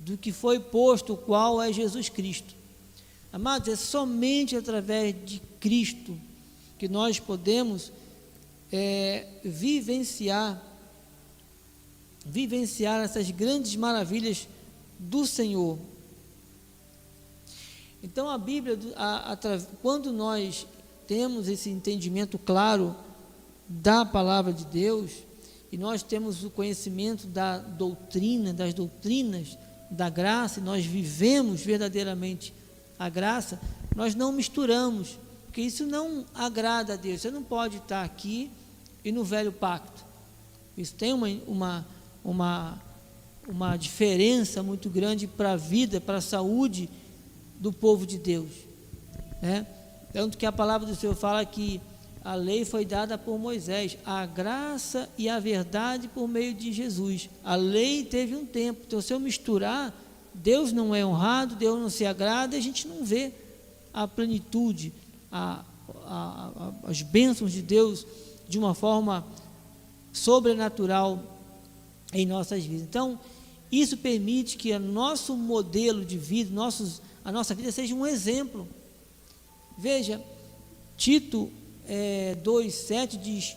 do 0.00 0.18
que 0.18 0.32
foi 0.32 0.58
posto, 0.58 1.12
o 1.12 1.16
qual 1.16 1.62
é 1.62 1.72
Jesus 1.72 2.08
Cristo. 2.08 2.56
Amados, 3.32 3.68
é 3.68 3.76
somente 3.76 4.56
através 4.56 5.14
de 5.24 5.40
Cristo 5.60 6.18
que 6.76 6.88
nós 6.88 7.20
podemos 7.20 7.92
é, 8.72 9.26
vivenciar 9.44 10.64
vivenciar 12.28 13.02
essas 13.02 13.30
grandes 13.30 13.74
maravilhas 13.74 14.46
do 14.98 15.26
Senhor. 15.26 15.78
Então 18.02 18.28
a 18.28 18.36
Bíblia, 18.36 18.78
a, 18.96 19.32
a, 19.32 19.36
quando 19.82 20.12
nós 20.12 20.66
temos 21.06 21.48
esse 21.48 21.70
entendimento 21.70 22.38
claro 22.38 22.94
da 23.68 24.04
palavra 24.04 24.52
de 24.52 24.64
Deus, 24.66 25.12
e 25.70 25.76
nós 25.76 26.02
temos 26.02 26.44
o 26.44 26.50
conhecimento 26.50 27.26
da 27.26 27.58
doutrina, 27.58 28.54
das 28.54 28.72
doutrinas 28.72 29.58
da 29.90 30.08
graça, 30.08 30.60
e 30.60 30.62
nós 30.62 30.84
vivemos 30.84 31.60
verdadeiramente 31.62 32.54
a 32.98 33.08
graça, 33.08 33.60
nós 33.94 34.14
não 34.14 34.32
misturamos, 34.32 35.18
porque 35.48 35.62
isso 35.62 35.84
não 35.86 36.24
agrada 36.34 36.94
a 36.94 36.96
Deus. 36.96 37.20
Você 37.20 37.30
não 37.30 37.42
pode 37.42 37.78
estar 37.78 38.04
aqui 38.04 38.50
e 39.04 39.10
no 39.10 39.24
velho 39.24 39.50
pacto. 39.50 40.06
Isso 40.76 40.94
tem 40.94 41.12
uma, 41.12 41.28
uma 41.46 41.86
uma, 42.24 42.78
uma 43.48 43.76
diferença 43.76 44.62
muito 44.62 44.90
grande 44.90 45.26
para 45.26 45.52
a 45.52 45.56
vida, 45.56 46.00
para 46.00 46.18
a 46.18 46.22
saúde 46.22 46.88
do 47.58 47.72
povo 47.72 48.06
de 48.06 48.18
Deus. 48.18 48.50
Né? 49.40 49.66
Tanto 50.12 50.36
que 50.36 50.46
a 50.46 50.52
palavra 50.52 50.86
do 50.86 50.94
Senhor 50.94 51.14
fala 51.14 51.44
que 51.44 51.80
a 52.24 52.34
lei 52.34 52.64
foi 52.64 52.84
dada 52.84 53.16
por 53.16 53.38
Moisés, 53.38 53.96
a 54.04 54.26
graça 54.26 55.08
e 55.16 55.28
a 55.28 55.38
verdade 55.38 56.08
por 56.08 56.28
meio 56.28 56.52
de 56.52 56.72
Jesus. 56.72 57.30
A 57.42 57.54
lei 57.54 58.04
teve 58.04 58.36
um 58.36 58.44
tempo, 58.44 58.82
então 58.86 59.00
se 59.00 59.12
eu 59.12 59.20
misturar, 59.20 59.94
Deus 60.34 60.72
não 60.72 60.94
é 60.94 61.04
honrado, 61.04 61.56
Deus 61.56 61.80
não 61.80 61.88
se 61.88 62.04
agrada, 62.04 62.56
a 62.56 62.60
gente 62.60 62.86
não 62.86 63.04
vê 63.04 63.32
a 63.94 64.06
plenitude, 64.06 64.92
a, 65.30 65.64
a, 66.04 66.72
a, 66.84 66.90
as 66.90 67.02
bênçãos 67.02 67.52
de 67.52 67.62
Deus 67.62 68.06
de 68.48 68.58
uma 68.58 68.74
forma 68.74 69.26
sobrenatural 70.12 71.22
em 72.12 72.26
nossas 72.26 72.64
vidas. 72.64 72.82
Então, 72.82 73.18
isso 73.70 73.98
permite 73.98 74.56
que 74.56 74.72
o 74.72 74.80
nosso 74.80 75.36
modelo 75.36 76.04
de 76.04 76.16
vida, 76.16 76.50
nossos, 76.54 77.02
a 77.24 77.30
nossa 77.30 77.54
vida 77.54 77.70
seja 77.70 77.94
um 77.94 78.06
exemplo. 78.06 78.66
Veja, 79.76 80.22
Tito 80.96 81.50
é, 81.86 82.36
2,7 82.42 83.18
diz: 83.18 83.56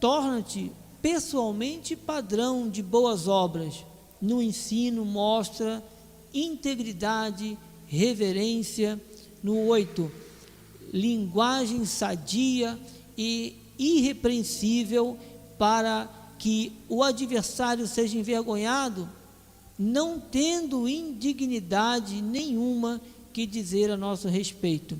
torna-te 0.00 0.70
pessoalmente 1.00 1.96
padrão 1.96 2.68
de 2.68 2.82
boas 2.82 3.26
obras. 3.26 3.84
No 4.20 4.42
ensino, 4.42 5.04
mostra 5.04 5.82
integridade, 6.32 7.56
reverência. 7.86 9.00
No 9.42 9.66
8, 9.66 10.10
linguagem 10.92 11.84
sadia 11.84 12.78
e 13.16 13.56
irrepreensível 13.78 15.18
para 15.58 16.08
que 16.38 16.72
o 16.88 17.02
adversário 17.02 17.86
seja 17.86 18.18
envergonhado, 18.18 19.08
não 19.78 20.18
tendo 20.18 20.88
indignidade 20.88 22.22
nenhuma 22.22 23.00
que 23.32 23.46
dizer 23.46 23.90
a 23.90 23.96
nosso 23.96 24.28
respeito. 24.28 24.98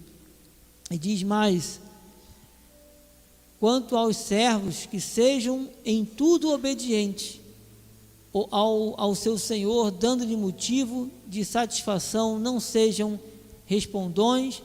E 0.90 0.98
diz 0.98 1.22
mais: 1.22 1.80
quanto 3.58 3.96
aos 3.96 4.16
servos, 4.16 4.86
que 4.86 5.00
sejam 5.00 5.68
em 5.84 6.04
tudo 6.04 6.52
obedientes 6.52 7.40
ao, 8.50 9.00
ao 9.00 9.14
seu 9.14 9.38
Senhor, 9.38 9.90
dando-lhe 9.90 10.36
motivo 10.36 11.10
de 11.26 11.44
satisfação, 11.44 12.38
não 12.38 12.60
sejam 12.60 13.18
respondões, 13.64 14.62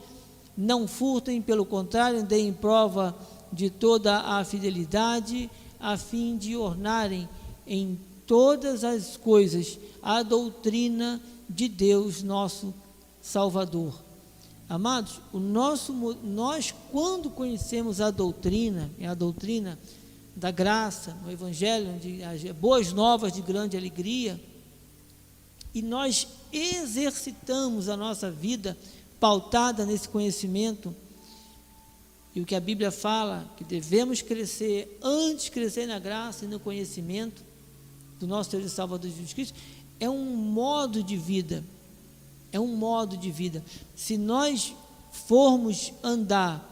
não 0.56 0.86
furtem, 0.86 1.40
pelo 1.40 1.64
contrário, 1.64 2.22
deem 2.22 2.52
prova 2.52 3.16
de 3.52 3.70
toda 3.70 4.18
a 4.20 4.44
fidelidade 4.44 5.50
a 5.78 5.96
fim 5.96 6.36
de 6.36 6.56
ornarem 6.56 7.28
em 7.66 7.98
todas 8.26 8.84
as 8.84 9.16
coisas 9.16 9.78
a 10.02 10.22
doutrina 10.22 11.20
de 11.48 11.68
Deus 11.68 12.22
nosso 12.22 12.72
Salvador. 13.20 14.00
Amados, 14.68 15.20
o 15.32 15.38
nosso, 15.38 15.92
nós 16.22 16.74
quando 16.90 17.28
conhecemos 17.28 18.00
a 18.00 18.10
doutrina, 18.10 18.90
é 18.98 19.06
a 19.06 19.14
doutrina 19.14 19.78
da 20.34 20.50
graça, 20.50 21.16
o 21.26 21.30
Evangelho, 21.30 21.98
de, 21.98 22.22
as 22.22 22.42
boas 22.52 22.92
novas 22.92 23.32
de 23.32 23.42
grande 23.42 23.76
alegria, 23.76 24.40
e 25.74 25.82
nós 25.82 26.26
exercitamos 26.52 27.88
a 27.88 27.96
nossa 27.96 28.30
vida 28.30 28.76
pautada 29.22 29.86
nesse 29.86 30.08
conhecimento, 30.08 30.92
e 32.34 32.40
o 32.40 32.44
que 32.44 32.56
a 32.56 32.60
Bíblia 32.60 32.90
fala, 32.90 33.48
que 33.56 33.62
devemos 33.62 34.20
crescer, 34.20 34.98
antes 35.00 35.48
crescer 35.48 35.86
na 35.86 36.00
graça 36.00 36.44
e 36.44 36.48
no 36.48 36.58
conhecimento 36.58 37.40
do 38.18 38.26
nosso 38.26 38.50
Deus 38.50 38.64
e 38.64 38.68
Salvador 38.68 39.08
Jesus 39.08 39.32
Cristo, 39.32 39.56
é 40.00 40.10
um 40.10 40.24
modo 40.24 41.04
de 41.04 41.16
vida. 41.16 41.62
É 42.50 42.58
um 42.58 42.74
modo 42.74 43.16
de 43.16 43.30
vida. 43.30 43.64
Se 43.94 44.18
nós 44.18 44.74
formos 45.12 45.92
andar 46.02 46.68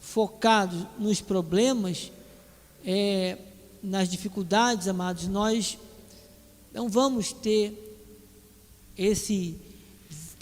focados 0.00 0.86
nos 0.98 1.20
problemas, 1.20 2.10
é, 2.82 3.36
nas 3.82 4.08
dificuldades, 4.08 4.88
amados, 4.88 5.28
nós 5.28 5.76
não 6.72 6.88
vamos 6.88 7.30
ter 7.30 7.78
esse 8.96 9.60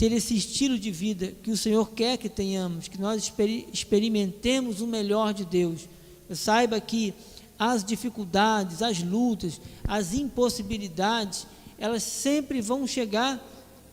ter 0.02 0.10
esse 0.10 0.36
estilo 0.36 0.76
de 0.76 0.90
vida 0.90 1.32
que 1.44 1.52
o 1.52 1.56
Senhor 1.56 1.92
quer 1.92 2.18
que 2.18 2.28
tenhamos, 2.28 2.88
que 2.88 3.00
nós 3.00 3.32
experimentemos 3.72 4.80
o 4.80 4.86
melhor 4.88 5.32
de 5.32 5.44
Deus. 5.44 5.88
Saiba 6.34 6.80
que 6.80 7.14
as 7.56 7.84
dificuldades, 7.84 8.82
as 8.82 9.00
lutas, 9.00 9.60
as 9.86 10.12
impossibilidades, 10.12 11.46
elas 11.78 12.02
sempre 12.02 12.60
vão 12.60 12.84
chegar 12.84 13.40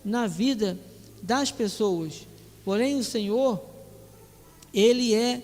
na 0.04 0.26
vida 0.26 0.80
das 1.22 1.52
pessoas. 1.52 2.26
Porém, 2.66 2.96
o 2.96 3.04
Senhor, 3.04 3.64
Ele 4.74 5.14
é 5.14 5.44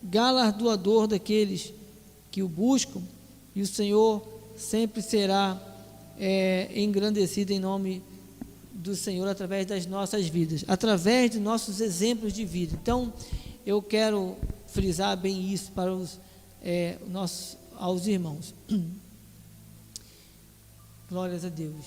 galardoador 0.00 1.08
daqueles 1.08 1.72
que 2.30 2.40
o 2.40 2.46
buscam, 2.46 3.02
e 3.52 3.62
o 3.62 3.66
Senhor 3.66 4.22
sempre 4.56 5.02
será 5.02 5.60
é, 6.16 6.70
engrandecido 6.72 7.52
em 7.52 7.58
nome 7.58 8.00
de 8.12 8.13
do 8.84 8.94
Senhor 8.94 9.26
através 9.26 9.64
das 9.64 9.86
nossas 9.86 10.28
vidas, 10.28 10.62
através 10.68 11.30
de 11.30 11.40
nossos 11.40 11.80
exemplos 11.80 12.34
de 12.34 12.44
vida. 12.44 12.78
Então, 12.80 13.10
eu 13.64 13.80
quero 13.80 14.36
frisar 14.66 15.16
bem 15.16 15.50
isso 15.50 15.72
para 15.72 15.90
os 15.90 16.20
é, 16.62 16.98
nossos, 17.08 17.56
aos 17.76 18.06
irmãos. 18.06 18.54
Glórias 21.08 21.46
a 21.46 21.48
Deus. 21.48 21.86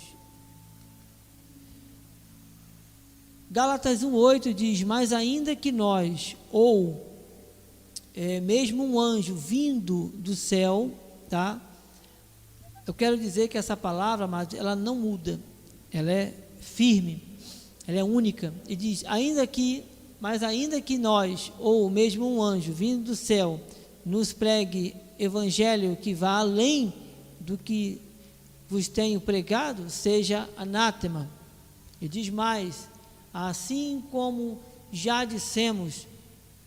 Gálatas 3.51 4.03
1,8 4.03 4.51
diz: 4.51 4.81
Mas 4.81 5.13
ainda 5.13 5.55
que 5.55 5.71
nós, 5.71 6.35
ou 6.51 7.15
é, 8.15 8.39
mesmo 8.39 8.83
um 8.83 8.99
anjo 8.99 9.35
vindo 9.35 10.07
do 10.15 10.35
céu, 10.35 10.89
tá? 11.29 11.61
eu 12.87 12.93
quero 12.93 13.15
dizer 13.15 13.49
que 13.49 13.57
essa 13.57 13.77
palavra, 13.77 14.27
ela 14.57 14.75
não 14.75 14.95
muda, 14.95 15.39
ela 15.91 16.11
é 16.11 16.46
firme, 16.67 17.21
ela 17.87 17.99
é 17.99 18.03
única. 18.03 18.53
E 18.67 18.75
diz: 18.75 19.03
ainda 19.05 19.47
que, 19.47 19.83
mas 20.19 20.43
ainda 20.43 20.81
que 20.81 20.97
nós, 20.97 21.51
ou 21.59 21.89
mesmo 21.89 22.27
um 22.27 22.41
anjo 22.41 22.73
vindo 22.73 23.05
do 23.05 23.15
céu, 23.15 23.59
nos 24.05 24.33
pregue 24.33 24.95
evangelho 25.17 25.95
que 25.95 26.13
vá 26.13 26.37
além 26.37 26.93
do 27.39 27.57
que 27.57 28.01
vos 28.69 28.87
tenho 28.87 29.19
pregado, 29.19 29.89
seja 29.89 30.47
anátema. 30.57 31.29
E 32.01 32.07
diz 32.07 32.29
mais: 32.29 32.87
assim 33.33 34.03
como 34.11 34.59
já 34.91 35.25
dissemos, 35.25 36.07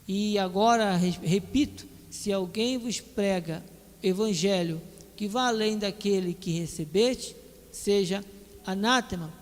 e 0.09 0.39
agora 0.39 0.97
repito, 0.97 1.87
se 2.11 2.33
alguém 2.33 2.79
vos 2.79 3.01
prega 3.01 3.63
evangelho 4.03 4.81
que 5.17 5.29
vá 5.29 5.49
além 5.49 5.77
daquele 5.77 6.33
que 6.33 6.59
recebeste, 6.59 7.37
seja 7.71 8.25
anátema. 8.65 9.40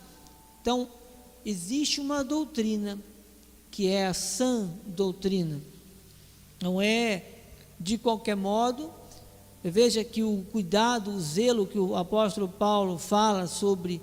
Então, 0.61 0.89
existe 1.45 2.01
uma 2.01 2.23
doutrina 2.23 2.99
que 3.71 3.89
é 3.89 4.07
a 4.07 4.15
sã 4.15 4.71
doutrina. 4.87 5.61
Não 6.61 6.81
é 6.81 7.25
de 7.79 7.97
qualquer 7.99 8.35
modo. 8.35 8.91
Veja 9.63 10.03
que 10.03 10.23
o 10.23 10.45
cuidado, 10.51 11.11
o 11.11 11.21
zelo 11.21 11.67
que 11.67 11.79
o 11.79 11.95
apóstolo 11.97 12.49
Paulo 12.49 12.99
fala 12.99 13.47
sobre 13.47 14.01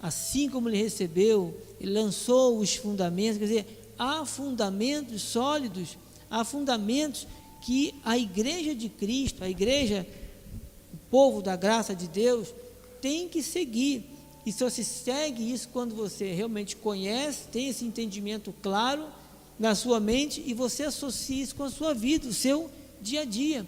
assim 0.00 0.48
como 0.48 0.68
ele 0.68 0.82
recebeu, 0.82 1.56
ele 1.80 1.92
lançou 1.92 2.58
os 2.58 2.74
fundamentos, 2.74 3.38
quer 3.38 3.44
dizer, 3.44 3.94
há 3.98 4.24
fundamentos 4.26 5.22
sólidos, 5.22 5.96
há 6.28 6.44
fundamentos 6.44 7.26
que 7.60 7.94
a 8.04 8.18
igreja 8.18 8.74
de 8.74 8.88
Cristo, 8.88 9.44
a 9.44 9.48
igreja 9.48 10.06
povo 11.12 11.42
da 11.42 11.54
graça 11.54 11.94
de 11.94 12.08
Deus 12.08 12.54
tem 13.02 13.28
que 13.28 13.42
seguir. 13.42 14.06
E 14.44 14.52
só 14.52 14.68
se 14.68 14.84
segue 14.84 15.52
isso 15.52 15.68
quando 15.68 15.94
você 15.94 16.32
realmente 16.32 16.76
conhece, 16.76 17.48
tem 17.48 17.68
esse 17.68 17.84
entendimento 17.84 18.52
claro 18.60 19.06
na 19.58 19.74
sua 19.74 20.00
mente 20.00 20.42
e 20.44 20.52
você 20.52 20.84
associa 20.84 21.42
isso 21.42 21.54
com 21.54 21.64
a 21.64 21.70
sua 21.70 21.94
vida, 21.94 22.28
o 22.28 22.32
seu 22.32 22.70
dia 23.00 23.20
a 23.20 23.24
dia. 23.24 23.66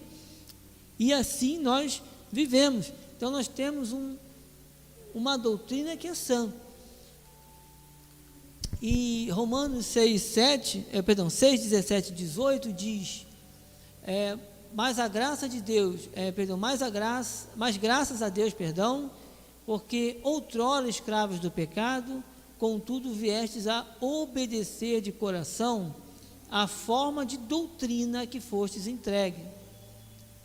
E 0.98 1.12
assim 1.12 1.58
nós 1.58 2.02
vivemos. 2.32 2.92
Então 3.16 3.30
nós 3.30 3.46
temos 3.46 3.92
um, 3.92 4.16
uma 5.14 5.36
doutrina 5.36 5.96
que 5.96 6.08
é 6.08 6.14
sã. 6.14 6.52
E 8.82 9.30
Romanos 9.30 9.86
6, 9.86 10.20
7, 10.20 10.86
é, 10.92 11.00
perdão, 11.00 11.30
6, 11.30 11.62
17, 11.62 12.12
18 12.12 12.72
diz: 12.72 13.26
é, 14.02 14.36
mas 14.74 14.98
a 14.98 15.08
graça 15.08 15.48
de 15.48 15.60
Deus, 15.60 16.08
é, 16.14 16.32
perdão, 16.32 16.56
mais 16.56 16.82
a 16.82 16.90
graça, 16.90 17.48
mais 17.56 17.76
graças 17.76 18.20
a 18.20 18.28
Deus, 18.28 18.52
perdão, 18.52 19.10
porque 19.66 20.20
outrora 20.22 20.88
escravos 20.88 21.38
do 21.40 21.50
pecado, 21.50 22.22
contudo 22.58 23.12
viestes 23.12 23.66
a 23.66 23.86
obedecer 24.00 25.00
de 25.00 25.12
coração 25.12 25.94
a 26.50 26.66
forma 26.66 27.24
de 27.26 27.36
doutrina 27.36 28.26
que 28.26 28.40
fostes 28.40 28.86
entregue. 28.86 29.42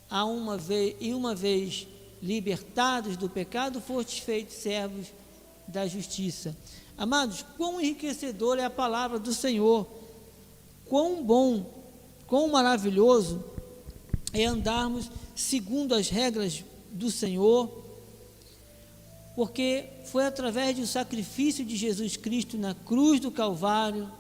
A 0.10 0.26
uma 0.26 0.58
vez, 0.58 0.96
e 1.00 1.14
uma 1.14 1.36
vez 1.36 1.88
libertados 2.22 3.16
do 3.16 3.30
pecado, 3.30 3.80
fostes 3.80 4.20
feitos 4.20 4.56
servos 4.56 5.08
da 5.68 5.86
justiça. 5.88 6.56
Amados, 6.98 7.46
quão 7.56 7.80
enriquecedor 7.80 8.58
é 8.58 8.66
a 8.66 8.70
palavra 8.70 9.20
do 9.20 9.34
Senhor, 9.34 9.88
quão 10.86 11.24
bom, 11.24 11.66
quão 12.26 12.50
maravilhoso 12.50 13.44
é 14.34 14.46
andarmos 14.46 15.10
segundo 15.36 15.94
as 15.94 16.10
regras 16.10 16.64
do 16.92 17.10
Senhor, 17.10 17.79
porque 19.40 19.86
foi 20.04 20.26
através 20.26 20.76
do 20.76 20.86
sacrifício 20.86 21.64
de 21.64 21.78
Jesus 21.78 22.18
Cristo 22.18 22.58
na 22.58 22.76
cruz 22.76 23.22
do 23.22 23.32
Calvário 23.32 24.12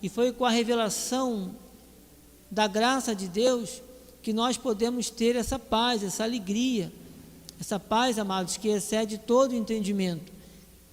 e 0.00 0.08
foi 0.08 0.30
com 0.30 0.44
a 0.44 0.50
revelação 0.50 1.52
da 2.48 2.68
graça 2.68 3.12
de 3.12 3.26
Deus 3.26 3.82
que 4.22 4.32
nós 4.32 4.56
podemos 4.56 5.10
ter 5.10 5.34
essa 5.34 5.58
paz, 5.58 6.04
essa 6.04 6.22
alegria, 6.22 6.92
essa 7.60 7.80
paz, 7.80 8.20
amados, 8.20 8.56
que 8.56 8.68
excede 8.68 9.18
todo 9.18 9.50
o 9.50 9.56
entendimento. 9.56 10.32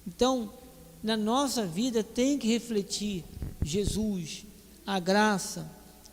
Então, 0.04 0.52
na 1.00 1.16
nossa 1.16 1.64
vida 1.64 2.02
tem 2.02 2.38
que 2.38 2.48
refletir 2.48 3.24
Jesus, 3.62 4.46
a 4.84 4.98
graça, 4.98 5.70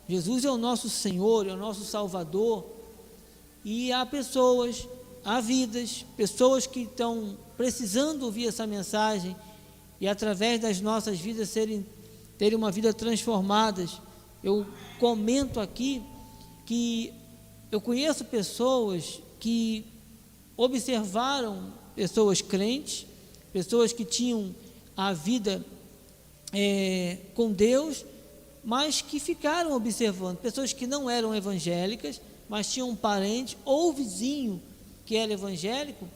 Jesus 0.08 0.44
é 0.44 0.50
o 0.52 0.56
nosso 0.56 0.88
Senhor, 0.88 1.44
é 1.48 1.54
o 1.54 1.56
nosso 1.56 1.84
Salvador. 1.84 2.64
E 3.64 3.90
há 3.90 4.06
pessoas, 4.06 4.86
há 5.24 5.40
vidas, 5.40 6.06
pessoas 6.16 6.64
que 6.64 6.82
estão 6.82 7.36
precisando 7.58 8.22
ouvir 8.22 8.46
essa 8.46 8.68
mensagem 8.68 9.36
e 10.00 10.06
através 10.06 10.60
das 10.60 10.80
nossas 10.80 11.18
vidas 11.18 11.50
serem 11.50 11.84
terem 12.38 12.56
uma 12.56 12.70
vida 12.70 12.94
transformadas. 12.94 14.00
Eu 14.44 14.64
comento 15.00 15.58
aqui 15.58 16.00
que 16.64 17.12
eu 17.72 17.80
conheço 17.80 18.24
pessoas 18.24 19.20
que 19.40 19.84
observaram 20.56 21.72
pessoas 21.96 22.40
crentes, 22.40 23.04
pessoas 23.52 23.92
que 23.92 24.04
tinham 24.04 24.54
a 24.96 25.12
vida 25.12 25.64
é, 26.52 27.18
com 27.34 27.50
Deus, 27.50 28.04
mas 28.62 29.02
que 29.02 29.18
ficaram 29.18 29.72
observando, 29.72 30.36
pessoas 30.36 30.72
que 30.72 30.86
não 30.86 31.10
eram 31.10 31.34
evangélicas, 31.34 32.20
mas 32.48 32.72
tinham 32.72 32.88
um 32.88 32.96
parente 32.96 33.58
ou 33.64 33.92
vizinho 33.92 34.62
que 35.04 35.16
era 35.16 35.32
evangélico 35.32 36.08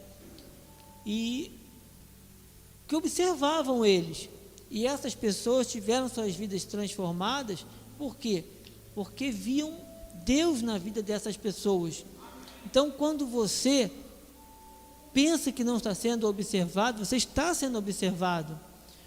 e 1.05 1.59
que 2.87 2.97
observavam 2.97 3.85
eles. 3.85 4.29
E 4.71 4.87
essas 4.87 5.15
pessoas 5.15 5.67
tiveram 5.67 6.09
suas 6.09 6.35
vidas 6.35 6.65
transformadas, 6.65 7.67
por 7.99 8.17
quê? 8.17 8.45
Porque 8.95 9.31
viam 9.31 9.77
Deus 10.25 10.63
na 10.63 10.79
vida 10.79 11.03
dessas 11.03 11.37
pessoas. 11.37 12.05
Então, 12.65 12.91
quando 12.91 13.27
você 13.27 13.91
pensa 15.13 15.53
que 15.53 15.65
não 15.65 15.77
está 15.77 15.95
sendo 15.95 16.27
observado, 16.27 17.05
você 17.05 17.17
está 17.17 17.53
sendo 17.55 17.79
observado. 17.79 18.59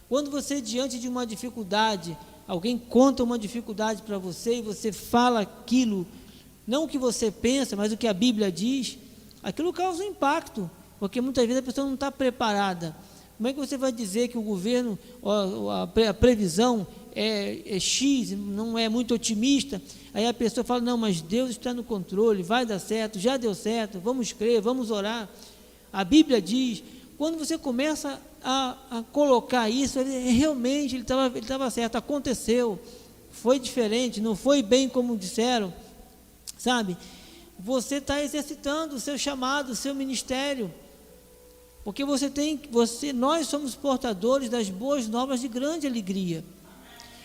Quando 0.08 0.30
você, 0.30 0.62
diante 0.62 1.00
de 1.00 1.08
uma 1.08 1.26
dificuldade, 1.26 2.16
alguém 2.48 2.78
conta 2.78 3.24
uma 3.24 3.40
dificuldade 3.40 4.04
para 4.04 4.18
você 4.18 4.60
e 4.60 4.62
você 4.62 4.92
fala 4.92 5.42
aquilo, 5.42 6.06
não 6.68 6.84
o 6.84 6.88
que 6.88 6.98
você 6.98 7.32
pensa, 7.32 7.76
mas 7.76 7.92
o 7.92 7.98
que 7.98 8.08
a 8.08 8.14
Bíblia 8.14 8.52
diz, 8.52 8.98
aquilo 9.42 9.74
causa 9.74 10.04
um 10.04 10.08
impacto, 10.08 10.70
porque 11.00 11.22
muitas 11.22 11.46
vezes 11.46 11.60
a 11.60 11.66
pessoa 11.66 11.86
não 11.86 11.96
está 11.96 12.12
preparada. 12.12 12.96
Como 13.38 13.50
é 13.50 13.54
que 13.54 13.60
você 13.60 13.78
vai 13.78 13.92
dizer 13.92 14.30
que 14.30 14.38
o 14.38 14.42
governo, 14.42 14.98
a 16.08 16.14
previsão 16.14 16.88
é, 17.14 17.76
é, 17.76 17.80
X, 17.80 18.32
não 18.32 18.78
é 18.78 18.88
muito 18.88 19.14
otimista? 19.14 19.82
Aí 20.14 20.26
a 20.26 20.34
pessoa 20.34 20.64
fala: 20.64 20.80
Não, 20.80 20.98
mas 20.98 21.22
Deus 21.22 21.50
está 21.52 21.74
no 21.74 21.84
controle, 21.84 22.44
vai 22.44 22.66
dar 22.66 22.80
certo, 22.80 23.20
já 23.20 23.36
deu 23.36 23.54
certo, 23.54 24.00
vamos 24.00 24.32
crer, 24.32 24.62
vamos 24.62 24.90
orar. 24.90 25.30
A 25.92 26.04
Bíblia 26.06 26.42
diz: 26.42 26.82
quando 27.18 27.38
você 27.38 27.58
começa 27.58 28.22
a, 28.44 28.78
a 28.90 29.04
colocar 29.12 29.70
isso, 29.70 30.00
ele, 30.00 30.32
realmente 30.32 30.96
ele 30.96 31.04
estava 31.04 31.38
ele 31.38 31.46
tava 31.46 31.70
certo, 31.70 31.98
aconteceu, 31.98 32.80
foi 33.32 33.60
diferente, 33.60 34.22
não 34.22 34.36
foi 34.36 34.62
bem 34.62 34.88
como 34.88 35.18
disseram, 35.18 35.74
sabe? 36.58 36.98
Você 37.58 37.96
está 37.96 38.22
exercitando 38.22 38.96
o 38.96 39.00
seu 39.00 39.18
chamado, 39.18 39.72
o 39.72 39.76
seu 39.76 39.96
ministério, 39.96 40.72
porque 41.86 42.04
você 42.04 42.32
tem, 42.32 42.60
você, 42.72 43.14
nós 43.14 43.48
somos 43.48 43.76
portadores 43.76 44.50
das 44.50 44.70
boas 44.70 45.08
novas 45.08 45.40
de 45.40 45.48
grande 45.48 45.86
alegria. 45.86 46.44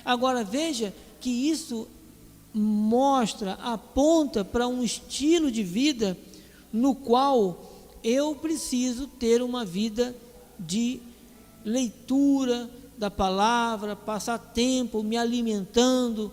Agora 0.04 0.44
veja 0.44 0.92
que 1.18 1.30
isso 1.30 1.88
mostra, 2.52 3.54
aponta 3.54 4.44
para 4.44 4.68
um 4.68 4.84
estilo 4.84 5.50
de 5.50 5.62
vida 5.62 6.14
no 6.70 6.94
qual 6.94 7.72
eu 8.04 8.34
preciso 8.34 9.06
ter 9.06 9.40
uma 9.40 9.64
vida 9.64 10.14
de 10.58 11.00
leitura 11.64 12.68
da 12.98 13.10
palavra, 13.10 13.96
passar 13.96 14.36
tempo 14.36 15.02
me 15.02 15.16
alimentando, 15.16 16.30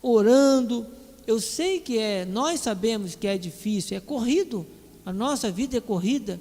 orando. 0.00 0.86
Eu 1.26 1.40
sei 1.40 1.80
que 1.80 1.98
é, 1.98 2.24
nós 2.24 2.60
sabemos 2.60 3.16
que 3.16 3.26
é 3.26 3.36
difícil, 3.36 3.96
é 3.96 4.00
corrido, 4.00 4.64
a 5.04 5.12
nossa 5.12 5.50
vida 5.50 5.76
é 5.76 5.80
corrida, 5.80 6.40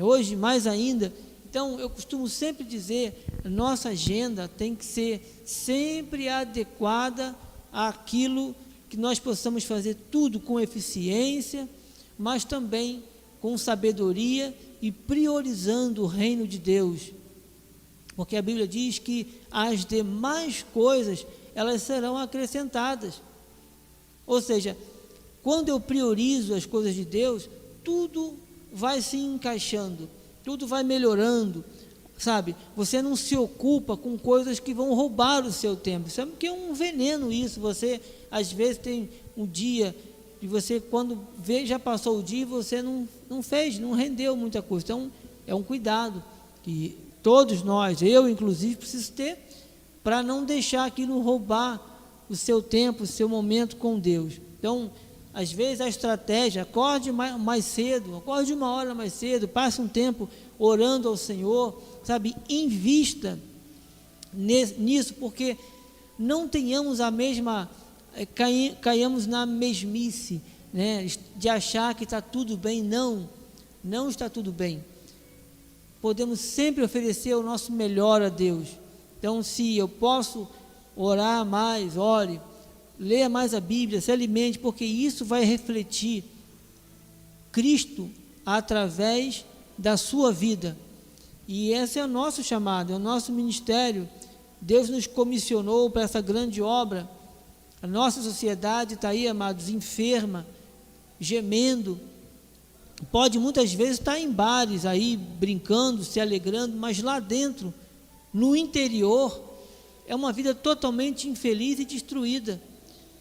hoje 0.00 0.36
mais 0.36 0.66
ainda. 0.66 1.12
Então, 1.48 1.80
eu 1.80 1.88
costumo 1.88 2.28
sempre 2.28 2.64
dizer, 2.64 3.24
nossa 3.44 3.90
agenda 3.90 4.46
tem 4.48 4.74
que 4.74 4.84
ser 4.84 5.42
sempre 5.46 6.28
adequada 6.28 7.34
àquilo 7.72 8.54
que 8.88 8.96
nós 8.96 9.18
possamos 9.18 9.64
fazer 9.64 9.96
tudo 10.10 10.40
com 10.40 10.60
eficiência, 10.60 11.68
mas 12.18 12.44
também 12.44 13.02
com 13.40 13.56
sabedoria 13.56 14.54
e 14.80 14.90
priorizando 14.90 16.02
o 16.02 16.06
reino 16.06 16.46
de 16.46 16.58
Deus. 16.58 17.12
Porque 18.16 18.36
a 18.36 18.42
Bíblia 18.42 18.66
diz 18.66 18.98
que 18.98 19.26
as 19.50 19.84
demais 19.84 20.64
coisas, 20.74 21.26
elas 21.54 21.82
serão 21.82 22.16
acrescentadas. 22.16 23.22
Ou 24.26 24.42
seja, 24.42 24.76
quando 25.42 25.68
eu 25.68 25.80
priorizo 25.80 26.54
as 26.54 26.66
coisas 26.66 26.94
de 26.94 27.04
Deus, 27.04 27.48
tudo 27.84 28.36
vai 28.72 29.00
se 29.00 29.16
encaixando, 29.16 30.08
tudo 30.44 30.66
vai 30.66 30.82
melhorando, 30.82 31.64
sabe? 32.16 32.56
Você 32.76 33.00
não 33.00 33.16
se 33.16 33.36
ocupa 33.36 33.96
com 33.96 34.18
coisas 34.18 34.58
que 34.58 34.74
vão 34.74 34.94
roubar 34.94 35.44
o 35.46 35.52
seu 35.52 35.76
tempo. 35.76 36.10
Sabe 36.10 36.32
que 36.38 36.46
é 36.46 36.52
um 36.52 36.74
veneno 36.74 37.32
isso. 37.32 37.60
Você 37.60 38.00
às 38.30 38.52
vezes 38.52 38.78
tem 38.78 39.08
um 39.36 39.46
dia 39.46 39.94
e 40.40 40.46
você 40.46 40.80
quando 40.80 41.18
vê 41.36 41.66
já 41.66 41.78
passou 41.78 42.18
o 42.18 42.22
dia 42.22 42.46
você 42.46 42.80
não, 42.82 43.08
não 43.28 43.42
fez, 43.42 43.78
não 43.78 43.92
rendeu 43.92 44.36
muita 44.36 44.60
coisa. 44.62 44.84
Então 44.84 45.12
é 45.46 45.54
um 45.54 45.62
cuidado 45.62 46.22
que 46.62 46.96
todos 47.22 47.62
nós, 47.62 48.02
eu 48.02 48.28
inclusive, 48.28 48.76
preciso 48.76 49.12
ter 49.12 49.38
para 50.02 50.22
não 50.22 50.44
deixar 50.44 50.84
aquilo 50.84 51.20
roubar 51.20 51.80
o 52.28 52.36
seu 52.36 52.62
tempo, 52.62 53.04
o 53.04 53.06
seu 53.06 53.28
momento 53.28 53.76
com 53.76 53.98
Deus. 53.98 54.40
Então, 54.58 54.90
às 55.32 55.52
vezes 55.52 55.80
a 55.80 55.88
estratégia, 55.88 56.62
acorde 56.62 57.12
mais, 57.12 57.64
cedo, 57.64 58.16
acorde 58.16 58.52
uma 58.52 58.70
hora 58.70 58.94
mais 58.94 59.12
cedo, 59.12 59.46
passe 59.46 59.80
um 59.80 59.88
tempo 59.88 60.28
orando 60.58 61.08
ao 61.08 61.16
Senhor, 61.16 61.80
sabe? 62.02 62.34
Invista 62.48 63.38
nisso, 64.32 65.14
porque 65.14 65.56
não 66.18 66.48
tenhamos 66.48 67.00
a 67.00 67.10
mesma, 67.10 67.70
eh, 68.14 68.26
cai, 68.26 68.76
caiamos 68.80 69.26
na 69.26 69.46
mesmice, 69.46 70.40
né? 70.72 71.06
De 71.36 71.48
achar 71.48 71.94
que 71.94 72.04
está 72.04 72.20
tudo 72.20 72.56
bem. 72.56 72.82
Não, 72.82 73.28
não 73.82 74.08
está 74.08 74.28
tudo 74.28 74.50
bem. 74.50 74.84
Podemos 76.00 76.40
sempre 76.40 76.82
oferecer 76.82 77.34
o 77.34 77.42
nosso 77.42 77.72
melhor 77.72 78.22
a 78.22 78.28
Deus. 78.28 78.68
Então, 79.18 79.42
se 79.42 79.76
eu 79.76 79.88
posso 79.88 80.48
orar 80.96 81.44
mais, 81.44 81.96
ore, 81.96 82.40
leia 82.98 83.28
mais 83.28 83.54
a 83.54 83.60
Bíblia, 83.60 84.00
se 84.00 84.10
alimente, 84.10 84.58
porque 84.58 84.84
isso 84.84 85.24
vai 85.24 85.44
refletir 85.44 86.24
Cristo 87.52 88.10
através 88.44 89.44
da 89.76 89.96
sua 89.96 90.32
vida. 90.32 90.76
E 91.46 91.72
esse 91.72 91.98
é 91.98 92.04
o 92.04 92.08
nosso 92.08 92.42
chamado, 92.42 92.92
é 92.92 92.96
o 92.96 92.98
nosso 92.98 93.32
ministério. 93.32 94.08
Deus 94.60 94.88
nos 94.88 95.06
comissionou 95.06 95.88
para 95.90 96.02
essa 96.02 96.20
grande 96.20 96.60
obra. 96.60 97.08
A 97.80 97.86
nossa 97.86 98.20
sociedade 98.20 98.94
está 98.94 99.10
aí, 99.10 99.28
amados, 99.28 99.68
enferma, 99.68 100.46
gemendo. 101.20 101.98
Pode 103.12 103.38
muitas 103.38 103.72
vezes 103.72 103.98
estar 103.98 104.18
em 104.18 104.30
bares 104.30 104.84
aí, 104.84 105.16
brincando, 105.16 106.04
se 106.04 106.20
alegrando, 106.20 106.76
mas 106.76 107.00
lá 107.00 107.20
dentro, 107.20 107.72
no 108.34 108.56
interior, 108.56 109.40
é 110.06 110.14
uma 110.14 110.32
vida 110.32 110.54
totalmente 110.54 111.28
infeliz 111.28 111.78
e 111.78 111.84
destruída. 111.84 112.60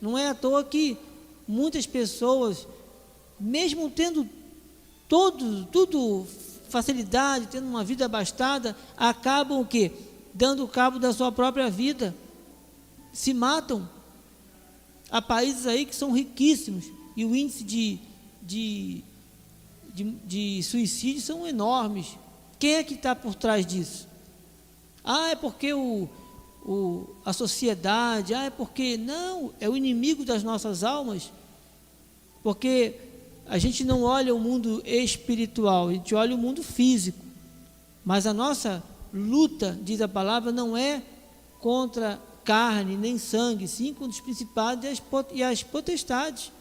Não 0.01 0.17
é 0.17 0.29
à 0.29 0.35
toa 0.35 0.63
que 0.63 0.97
muitas 1.47 1.85
pessoas, 1.85 2.67
mesmo 3.39 3.89
tendo 3.89 4.27
todo, 5.07 5.65
tudo 5.65 6.25
facilidade, 6.69 7.47
tendo 7.47 7.67
uma 7.67 7.83
vida 7.83 8.05
abastada, 8.05 8.75
acabam 8.95 9.61
o 9.61 9.65
quê? 9.65 9.91
Dando 10.33 10.67
cabo 10.67 10.99
da 10.99 11.13
sua 11.13 11.31
própria 11.31 11.69
vida. 11.69 12.13
Se 13.13 13.33
matam. 13.33 13.89
Há 15.09 15.21
países 15.21 15.65
aí 15.65 15.85
que 15.85 15.95
são 15.95 16.11
riquíssimos 16.11 16.85
e 17.15 17.23
o 17.23 17.33
índice 17.33 17.63
de, 17.63 17.97
de, 18.41 19.03
de, 19.93 20.03
de 20.03 20.63
suicídio 20.63 21.21
são 21.21 21.47
enormes. 21.47 22.17
Quem 22.59 22.73
é 22.73 22.83
que 22.83 22.93
está 22.93 23.15
por 23.15 23.33
trás 23.33 23.65
disso? 23.65 24.07
Ah, 25.03 25.29
é 25.29 25.35
porque 25.35 25.73
o, 25.73 26.09
o, 26.67 27.15
a 27.23 27.31
sociedade, 27.31 28.33
ah, 28.33 28.43
é 28.43 28.49
porque. 28.49 28.97
Não, 28.97 29.53
é 29.59 29.69
o 29.69 29.77
inimigo 29.77 30.25
das 30.25 30.43
nossas 30.43 30.83
almas. 30.83 31.31
Porque 32.43 32.95
a 33.47 33.57
gente 33.57 33.85
não 33.85 34.03
olha 34.03 34.35
o 34.35 34.39
mundo 34.39 34.81
espiritual, 34.85 35.87
a 35.87 35.93
gente 35.93 36.13
olha 36.13 36.35
o 36.35 36.37
mundo 36.37 36.61
físico. 36.61 37.17
Mas 38.03 38.27
a 38.27 38.33
nossa 38.33 38.83
luta, 39.13 39.77
diz 39.81 40.01
a 40.01 40.07
palavra, 40.07 40.51
não 40.51 40.75
é 40.75 41.01
contra 41.61 42.21
carne 42.43 42.95
nem 42.95 43.17
sangue, 43.17 43.67
sim 43.67 43.93
contra 43.93 44.11
os 44.11 44.21
principados 44.21 44.85
e 44.85 44.87
as, 44.87 45.01
e 45.33 45.43
as 45.43 45.63
potestades. 45.63 46.51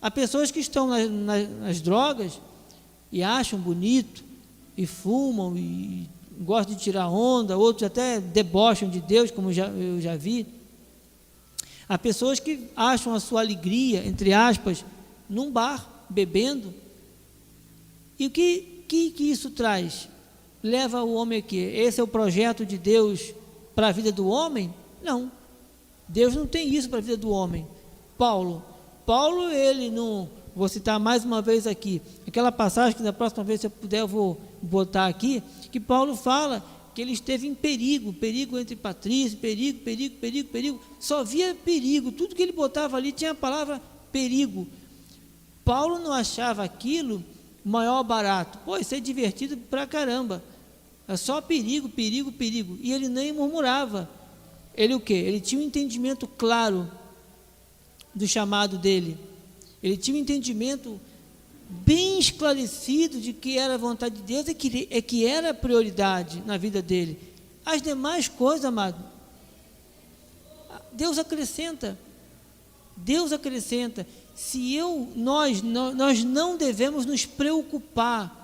Há 0.00 0.10
pessoas 0.10 0.50
que 0.50 0.60
estão 0.60 0.86
nas, 0.86 1.10
nas, 1.10 1.50
nas 1.50 1.80
drogas 1.80 2.40
e 3.10 3.22
acham 3.22 3.58
bonito, 3.58 4.24
e 4.76 4.86
fumam, 4.86 5.56
e 5.56 6.08
gostam 6.40 6.74
de 6.74 6.82
tirar 6.82 7.08
onda, 7.08 7.56
outros 7.56 7.86
até 7.86 8.20
debocham 8.20 8.88
de 8.88 9.00
Deus, 9.00 9.30
como 9.30 9.52
já, 9.52 9.68
eu 9.68 10.00
já 10.00 10.16
vi. 10.16 10.46
Há 11.88 11.98
pessoas 11.98 12.40
que 12.40 12.68
acham 12.76 13.14
a 13.14 13.20
sua 13.20 13.40
alegria, 13.40 14.06
entre 14.06 14.32
aspas, 14.32 14.84
num 15.28 15.50
bar, 15.50 16.04
bebendo. 16.08 16.72
E 18.18 18.26
o 18.26 18.30
que, 18.30 18.84
que, 18.88 19.10
que 19.10 19.30
isso 19.30 19.50
traz? 19.50 20.08
Leva 20.62 21.02
o 21.02 21.14
homem 21.14 21.38
aqui. 21.38 21.56
Esse 21.56 22.00
é 22.00 22.04
o 22.04 22.08
projeto 22.08 22.64
de 22.64 22.78
Deus 22.78 23.34
para 23.74 23.88
a 23.88 23.92
vida 23.92 24.12
do 24.12 24.28
homem? 24.28 24.72
Não. 25.02 25.30
Deus 26.08 26.34
não 26.34 26.46
tem 26.46 26.72
isso 26.74 26.88
para 26.88 26.98
a 26.98 27.02
vida 27.02 27.16
do 27.16 27.30
homem. 27.30 27.66
Paulo, 28.16 28.62
Paulo, 29.04 29.50
ele 29.50 29.90
não. 29.90 30.28
Vou 30.54 30.68
citar 30.68 31.00
mais 31.00 31.24
uma 31.24 31.42
vez 31.42 31.66
aqui. 31.66 32.00
Aquela 32.26 32.52
passagem 32.52 32.96
que 32.96 33.02
da 33.02 33.12
próxima 33.12 33.42
vez, 33.42 33.60
se 33.60 33.66
eu 33.66 33.70
puder, 33.70 34.00
eu 34.00 34.08
vou 34.08 34.40
botar 34.62 35.06
aqui 35.06 35.42
que 35.70 35.80
Paulo 35.80 36.16
fala 36.16 36.64
que 36.94 37.00
ele 37.00 37.12
esteve 37.12 37.46
em 37.46 37.54
perigo, 37.54 38.12
perigo 38.12 38.58
entre 38.58 38.76
Patrícia, 38.76 39.38
perigo, 39.38 39.80
perigo, 39.80 40.16
perigo, 40.16 40.48
perigo, 40.50 40.80
só 41.00 41.24
via 41.24 41.54
perigo, 41.54 42.12
tudo 42.12 42.34
que 42.34 42.42
ele 42.42 42.52
botava 42.52 42.96
ali 42.96 43.12
tinha 43.12 43.30
a 43.30 43.34
palavra 43.34 43.80
perigo. 44.12 44.68
Paulo 45.64 45.98
não 45.98 46.12
achava 46.12 46.62
aquilo 46.62 47.24
maior 47.64 48.02
barato, 48.02 48.58
pô, 48.64 48.76
isso 48.76 48.94
é 48.94 49.00
divertido 49.00 49.56
pra 49.56 49.86
caramba, 49.86 50.42
é 51.06 51.16
só 51.16 51.40
perigo, 51.40 51.88
perigo, 51.88 52.32
perigo, 52.32 52.76
e 52.80 52.92
ele 52.92 53.08
nem 53.08 53.32
murmurava, 53.32 54.10
ele 54.74 54.94
o 54.94 55.00
que? 55.00 55.14
Ele 55.14 55.40
tinha 55.40 55.60
um 55.60 55.64
entendimento 55.64 56.26
claro 56.26 56.90
do 58.14 58.26
chamado 58.26 58.76
dele, 58.76 59.16
ele 59.82 59.96
tinha 59.96 60.16
um 60.16 60.20
entendimento 60.20 61.00
bem 61.72 62.18
esclarecido 62.18 63.18
de 63.18 63.32
que 63.32 63.58
era 63.58 63.74
a 63.74 63.78
vontade 63.78 64.16
de 64.16 64.22
Deus 64.22 64.46
e 64.46 64.54
que, 64.54 64.88
é 64.90 65.00
que 65.00 65.26
era 65.26 65.50
a 65.50 65.54
prioridade 65.54 66.42
na 66.44 66.58
vida 66.58 66.82
dele. 66.82 67.18
As 67.64 67.80
demais 67.80 68.28
coisas, 68.28 68.64
amado, 68.64 69.02
Deus 70.92 71.18
acrescenta. 71.18 71.98
Deus 72.94 73.32
acrescenta. 73.32 74.06
Se 74.34 74.74
eu, 74.74 75.08
nós, 75.16 75.62
nós 75.62 76.22
não 76.22 76.56
devemos 76.56 77.06
nos 77.06 77.24
preocupar. 77.24 78.40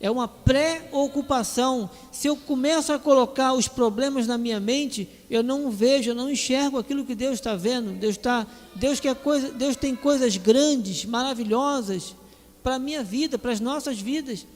É 0.00 0.10
uma 0.10 0.26
preocupação. 0.26 1.88
Se 2.10 2.28
eu 2.28 2.36
começo 2.36 2.92
a 2.92 2.98
colocar 2.98 3.52
os 3.52 3.68
problemas 3.68 4.26
na 4.26 4.38
minha 4.38 4.58
mente, 4.58 5.08
eu 5.30 5.42
não 5.42 5.70
vejo, 5.70 6.10
eu 6.10 6.14
não 6.14 6.30
enxergo 6.30 6.78
aquilo 6.78 7.04
que 7.04 7.14
Deus 7.14 7.34
está 7.34 7.54
vendo. 7.54 7.92
Deus 7.92 8.16
está, 8.16 8.46
Deus 8.74 8.98
quer 8.98 9.14
coisa, 9.14 9.50
Deus 9.52 9.76
tem 9.76 9.94
coisas 9.94 10.36
grandes, 10.36 11.04
maravilhosas 11.04 12.16
para 12.62 12.76
a 12.76 12.78
minha 12.78 13.02
vida, 13.02 13.38
para 13.38 13.52
as 13.52 13.60
nossas 13.60 14.00
vidas. 14.00 14.46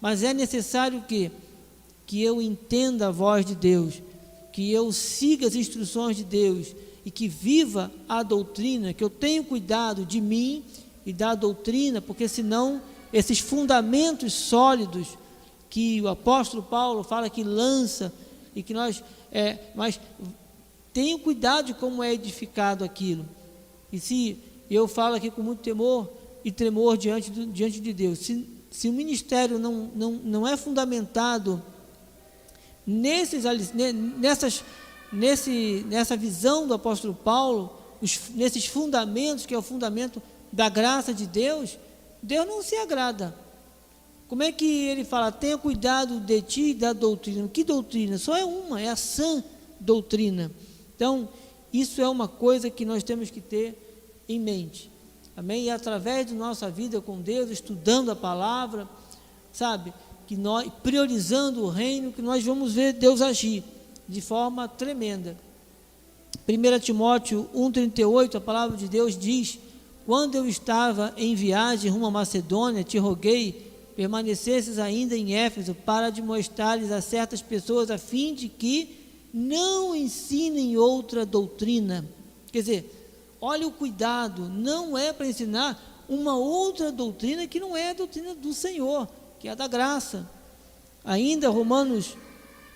Mas 0.00 0.22
é 0.22 0.32
necessário 0.32 1.02
que 1.02 1.30
que 2.08 2.22
eu 2.22 2.40
entenda 2.40 3.08
a 3.08 3.10
voz 3.10 3.44
de 3.44 3.54
Deus, 3.54 4.02
que 4.50 4.72
eu 4.72 4.90
siga 4.90 5.46
as 5.46 5.54
instruções 5.54 6.16
de 6.16 6.24
Deus 6.24 6.74
e 7.04 7.10
que 7.10 7.28
viva 7.28 7.92
a 8.08 8.22
doutrina, 8.22 8.94
que 8.94 9.04
eu 9.04 9.10
tenha 9.10 9.42
cuidado 9.42 10.06
de 10.06 10.18
mim 10.18 10.64
e 11.04 11.12
da 11.12 11.34
doutrina, 11.34 12.00
porque 12.00 12.26
senão 12.26 12.80
esses 13.12 13.40
fundamentos 13.40 14.32
sólidos 14.32 15.18
que 15.68 16.00
o 16.00 16.08
apóstolo 16.08 16.62
Paulo 16.62 17.04
fala 17.04 17.28
que 17.28 17.44
lança 17.44 18.10
e 18.56 18.62
que 18.62 18.72
nós, 18.72 19.04
é, 19.30 19.58
mas 19.74 20.00
tenho 20.94 21.18
cuidado 21.18 21.66
de 21.66 21.74
como 21.74 22.02
é 22.02 22.14
edificado 22.14 22.84
aquilo. 22.84 23.26
E 23.92 24.00
se 24.00 24.38
eu 24.70 24.88
falo 24.88 25.16
aqui 25.16 25.30
com 25.30 25.42
muito 25.42 25.60
temor, 25.60 26.10
e 26.44 26.52
tremor 26.52 26.96
diante, 26.96 27.30
do, 27.30 27.46
diante 27.46 27.80
de 27.80 27.92
Deus. 27.92 28.18
Se, 28.20 28.48
se 28.70 28.88
o 28.88 28.92
ministério 28.92 29.58
não, 29.58 29.90
não, 29.94 30.12
não 30.12 30.48
é 30.48 30.56
fundamentado 30.56 31.62
nesses, 32.86 33.44
nessas, 34.18 34.64
nesse, 35.12 35.84
nessa 35.88 36.16
visão 36.16 36.66
do 36.66 36.74
apóstolo 36.74 37.14
Paulo, 37.14 37.78
os, 38.00 38.30
nesses 38.30 38.66
fundamentos, 38.66 39.46
que 39.46 39.54
é 39.54 39.58
o 39.58 39.62
fundamento 39.62 40.22
da 40.52 40.68
graça 40.68 41.12
de 41.12 41.26
Deus, 41.26 41.78
Deus 42.22 42.46
não 42.46 42.62
se 42.62 42.76
agrada. 42.76 43.34
Como 44.26 44.42
é 44.42 44.52
que 44.52 44.86
ele 44.86 45.04
fala? 45.04 45.32
Tenha 45.32 45.56
cuidado 45.56 46.20
de 46.20 46.42
ti 46.42 46.70
e 46.70 46.74
da 46.74 46.92
doutrina. 46.92 47.48
Que 47.48 47.64
doutrina? 47.64 48.18
Só 48.18 48.36
é 48.36 48.44
uma, 48.44 48.80
é 48.80 48.88
a 48.88 48.96
sã 48.96 49.42
doutrina. 49.80 50.52
Então, 50.94 51.28
isso 51.72 52.00
é 52.00 52.08
uma 52.08 52.28
coisa 52.28 52.68
que 52.68 52.84
nós 52.84 53.02
temos 53.02 53.30
que 53.30 53.40
ter 53.40 54.24
em 54.28 54.38
mente. 54.38 54.90
Amém? 55.38 55.66
E 55.66 55.70
através 55.70 56.26
de 56.26 56.34
nossa 56.34 56.68
vida 56.68 57.00
com 57.00 57.20
Deus, 57.20 57.48
estudando 57.48 58.10
a 58.10 58.16
palavra, 58.16 58.88
sabe? 59.52 59.94
Que 60.26 60.36
nós, 60.36 60.68
priorizando 60.82 61.62
o 61.62 61.68
reino, 61.68 62.10
que 62.12 62.20
nós 62.20 62.42
vamos 62.44 62.72
ver 62.72 62.94
Deus 62.94 63.22
agir 63.22 63.62
de 64.08 64.20
forma 64.20 64.66
tremenda. 64.66 65.38
1 66.48 66.80
Timóteo 66.80 67.48
1,38, 67.54 68.34
a 68.34 68.40
palavra 68.40 68.76
de 68.76 68.88
Deus 68.88 69.16
diz: 69.16 69.60
Quando 70.04 70.34
eu 70.34 70.44
estava 70.44 71.14
em 71.16 71.36
viagem 71.36 71.88
rumo 71.88 72.06
à 72.06 72.10
Macedônia, 72.10 72.82
te 72.82 72.98
roguei 72.98 73.70
permanecesses 73.94 74.76
ainda 74.76 75.16
em 75.16 75.36
Éfeso 75.36 75.72
para 75.72 76.10
demonstrar-lhes 76.10 76.90
a 76.90 77.00
certas 77.00 77.40
pessoas 77.40 77.92
a 77.92 77.96
fim 77.96 78.34
de 78.34 78.48
que 78.48 79.06
não 79.32 79.94
ensinem 79.94 80.76
outra 80.76 81.24
doutrina. 81.24 82.04
Quer 82.50 82.58
dizer, 82.58 82.97
olha 83.40 83.66
o 83.66 83.72
cuidado, 83.72 84.48
não 84.48 84.96
é 84.96 85.12
para 85.12 85.26
ensinar 85.26 86.04
uma 86.08 86.36
outra 86.36 86.90
doutrina 86.90 87.46
que 87.46 87.60
não 87.60 87.76
é 87.76 87.90
a 87.90 87.94
doutrina 87.94 88.34
do 88.34 88.52
Senhor, 88.52 89.08
que 89.38 89.48
é 89.48 89.52
a 89.52 89.54
da 89.54 89.66
graça. 89.66 90.28
Ainda 91.04 91.48
Romanos 91.48 92.16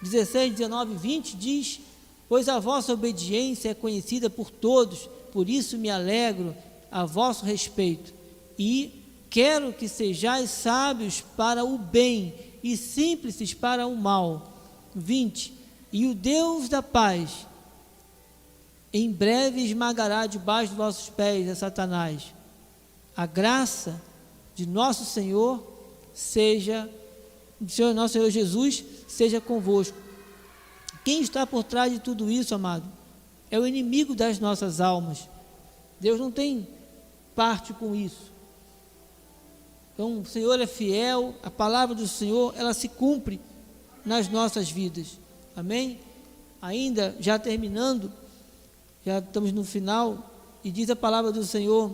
16, 0.03 0.55
19 0.55 0.93
e 0.93 0.97
20 0.97 1.37
diz: 1.37 1.81
Pois 2.29 2.49
a 2.49 2.59
vossa 2.59 2.93
obediência 2.93 3.71
é 3.71 3.75
conhecida 3.75 4.29
por 4.31 4.51
todos, 4.51 5.09
por 5.33 5.49
isso 5.49 5.79
me 5.79 5.91
alegro 5.91 6.55
a 6.91 7.05
vosso 7.05 7.45
respeito. 7.45 8.15
E 8.59 9.03
Quero 9.33 9.73
que 9.73 9.89
sejais 9.89 10.51
sábios 10.51 11.25
para 11.35 11.65
o 11.65 11.79
bem 11.79 12.35
e 12.63 12.77
simples 12.77 13.55
para 13.55 13.87
o 13.87 13.97
mal. 13.97 14.53
20. 14.95 15.55
E 15.91 16.07
o 16.07 16.15
Deus 16.15 16.69
da 16.69 16.83
paz 16.83 17.47
em 18.93 19.11
breve 19.11 19.63
esmagará 19.63 20.27
debaixo 20.27 20.71
dos 20.71 20.77
vossos 20.77 21.09
pés 21.09 21.49
a 21.49 21.55
Satanás. 21.55 22.35
A 23.17 23.27
graça 23.27 24.01
de 24.55 24.67
nosso 24.67 25.05
Senhor 25.05 25.67
seja, 26.13 26.89
Senhor, 27.67 27.95
nosso 27.95 28.15
Senhor 28.15 28.31
Jesus, 28.31 28.85
seja 29.09 29.41
convosco. 29.41 29.97
Quem 31.05 31.23
está 31.23 31.47
por 31.47 31.65
trás 31.65 31.93
de 31.93 31.99
tudo 31.99 32.31
isso, 32.31 32.55
amado? 32.55 32.85
É 33.51 33.59
o 33.59 33.67
inimigo 33.67 34.15
das 34.15 34.39
nossas 34.39 34.81
almas. 34.81 35.29
Deus 35.99 36.21
não 36.21 36.31
tem 36.31 36.67
parte 37.35 37.73
com 37.73 37.95
isso. 37.95 38.31
Então, 39.95 40.21
o 40.21 40.27
Senhor 40.27 40.61
é 40.61 40.67
fiel, 40.67 41.35
a 41.43 41.51
palavra 41.51 41.95
do 41.95 42.09
Senhor, 42.09 42.55
ela 42.57 42.73
se 42.73 42.89
cumpre 42.89 43.41
nas 44.05 44.29
nossas 44.29 44.71
vidas. 44.71 45.19
Amém? 45.55 46.01
Ainda, 46.61 47.15
já 47.21 47.39
terminando, 47.39 48.13
já 49.05 49.19
estamos 49.19 49.53
no 49.53 49.65
final, 49.65 50.31
e 50.63 50.71
diz 50.71 50.89
a 50.91 50.97
palavra 50.97 51.33
do 51.33 51.45
Senhor, 51.45 51.91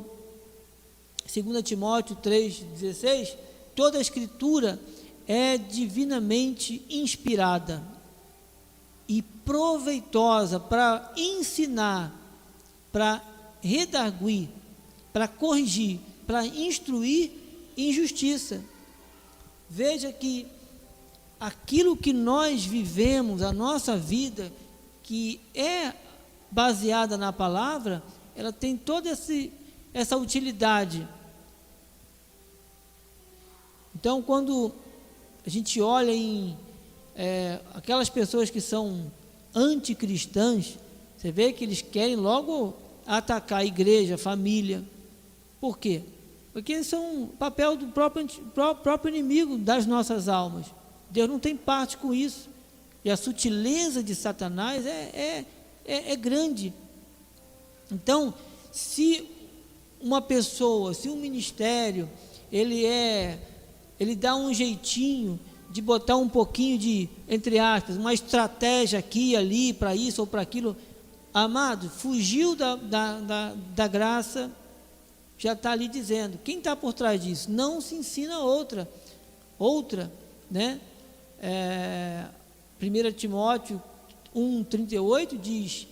2 1.24 1.62
Timóteo 1.62 2.16
3,16: 2.16 3.34
toda 3.74 3.98
a 3.98 4.00
escritura 4.00 4.78
é 5.26 5.58
divinamente 5.58 6.84
inspirada 6.88 7.82
e 9.06 9.22
proveitosa 9.22 10.60
para 10.60 11.12
ensinar, 11.16 12.14
para 12.92 13.22
redarguir, 13.62 14.48
para 15.12 15.26
corrigir, 15.26 16.00
para 16.26 16.46
instruir 16.46 17.30
injustiça. 17.76 18.62
Veja 19.68 20.12
que 20.12 20.46
aquilo 21.40 21.96
que 21.96 22.12
nós 22.12 22.64
vivemos, 22.64 23.42
a 23.42 23.52
nossa 23.52 23.96
vida, 23.96 24.52
que 25.02 25.40
é 25.54 25.92
baseada 26.50 27.16
na 27.16 27.32
palavra, 27.32 28.02
ela 28.34 28.52
tem 28.52 28.76
toda 28.76 29.10
esse, 29.10 29.52
essa 29.92 30.16
utilidade. 30.16 31.06
Então, 33.94 34.22
quando 34.22 34.72
a 35.44 35.50
gente 35.50 35.80
olha 35.80 36.12
em 36.12 36.56
é, 37.16 37.60
aquelas 37.74 38.08
pessoas 38.08 38.48
que 38.48 38.60
são 38.60 39.10
anticristãs, 39.54 40.78
você 41.16 41.32
vê 41.32 41.52
que 41.52 41.64
eles 41.64 41.82
querem 41.82 42.14
logo 42.14 42.76
atacar 43.06 43.60
a 43.60 43.64
igreja, 43.64 44.14
a 44.14 44.18
família. 44.18 44.84
Por 45.60 45.78
quê? 45.78 46.02
Porque 46.52 46.84
são 46.84 47.30
papel 47.38 47.76
do 47.76 47.88
próprio, 47.88 48.26
próprio 48.82 49.14
inimigo 49.14 49.58
das 49.58 49.86
nossas 49.86 50.28
almas. 50.28 50.66
Deus 51.10 51.28
não 51.28 51.38
tem 51.38 51.56
parte 51.56 51.96
com 51.96 52.14
isso. 52.14 52.48
E 53.04 53.10
a 53.10 53.16
sutileza 53.16 54.02
de 54.02 54.14
Satanás 54.14 54.84
é, 54.86 54.90
é, 54.90 55.44
é, 55.88 56.12
é 56.12 56.16
grande. 56.16 56.72
Então, 57.90 58.34
se 58.70 59.26
uma 60.00 60.20
pessoa, 60.20 60.92
se 60.94 61.08
um 61.08 61.16
ministério, 61.16 62.08
ele 62.52 62.84
é, 62.84 63.38
ele 63.98 64.14
dá 64.14 64.36
um 64.36 64.52
jeitinho 64.52 65.40
de 65.70 65.82
botar 65.82 66.16
um 66.16 66.28
pouquinho 66.28 66.78
de, 66.78 67.08
entre 67.28 67.58
aspas, 67.58 67.96
uma 67.96 68.12
estratégia 68.14 68.98
aqui 68.98 69.30
e 69.30 69.36
ali 69.36 69.72
para 69.72 69.94
isso 69.96 70.20
ou 70.20 70.26
para 70.26 70.42
aquilo, 70.42 70.76
amado, 71.32 71.90
fugiu 71.90 72.54
da, 72.54 72.76
da, 72.76 73.20
da, 73.20 73.54
da 73.74 73.88
graça, 73.88 74.50
já 75.38 75.52
está 75.52 75.72
ali 75.72 75.88
dizendo. 75.88 76.38
Quem 76.42 76.58
está 76.58 76.74
por 76.76 76.92
trás 76.92 77.22
disso? 77.22 77.50
Não 77.50 77.80
se 77.80 77.94
ensina 77.94 78.40
outra. 78.40 78.88
Outra, 79.58 80.12
né? 80.50 80.80
É, 81.40 82.24
1 82.80 83.12
Timóteo 83.12 83.80
1,38 84.38 85.38
diz: 85.38 85.86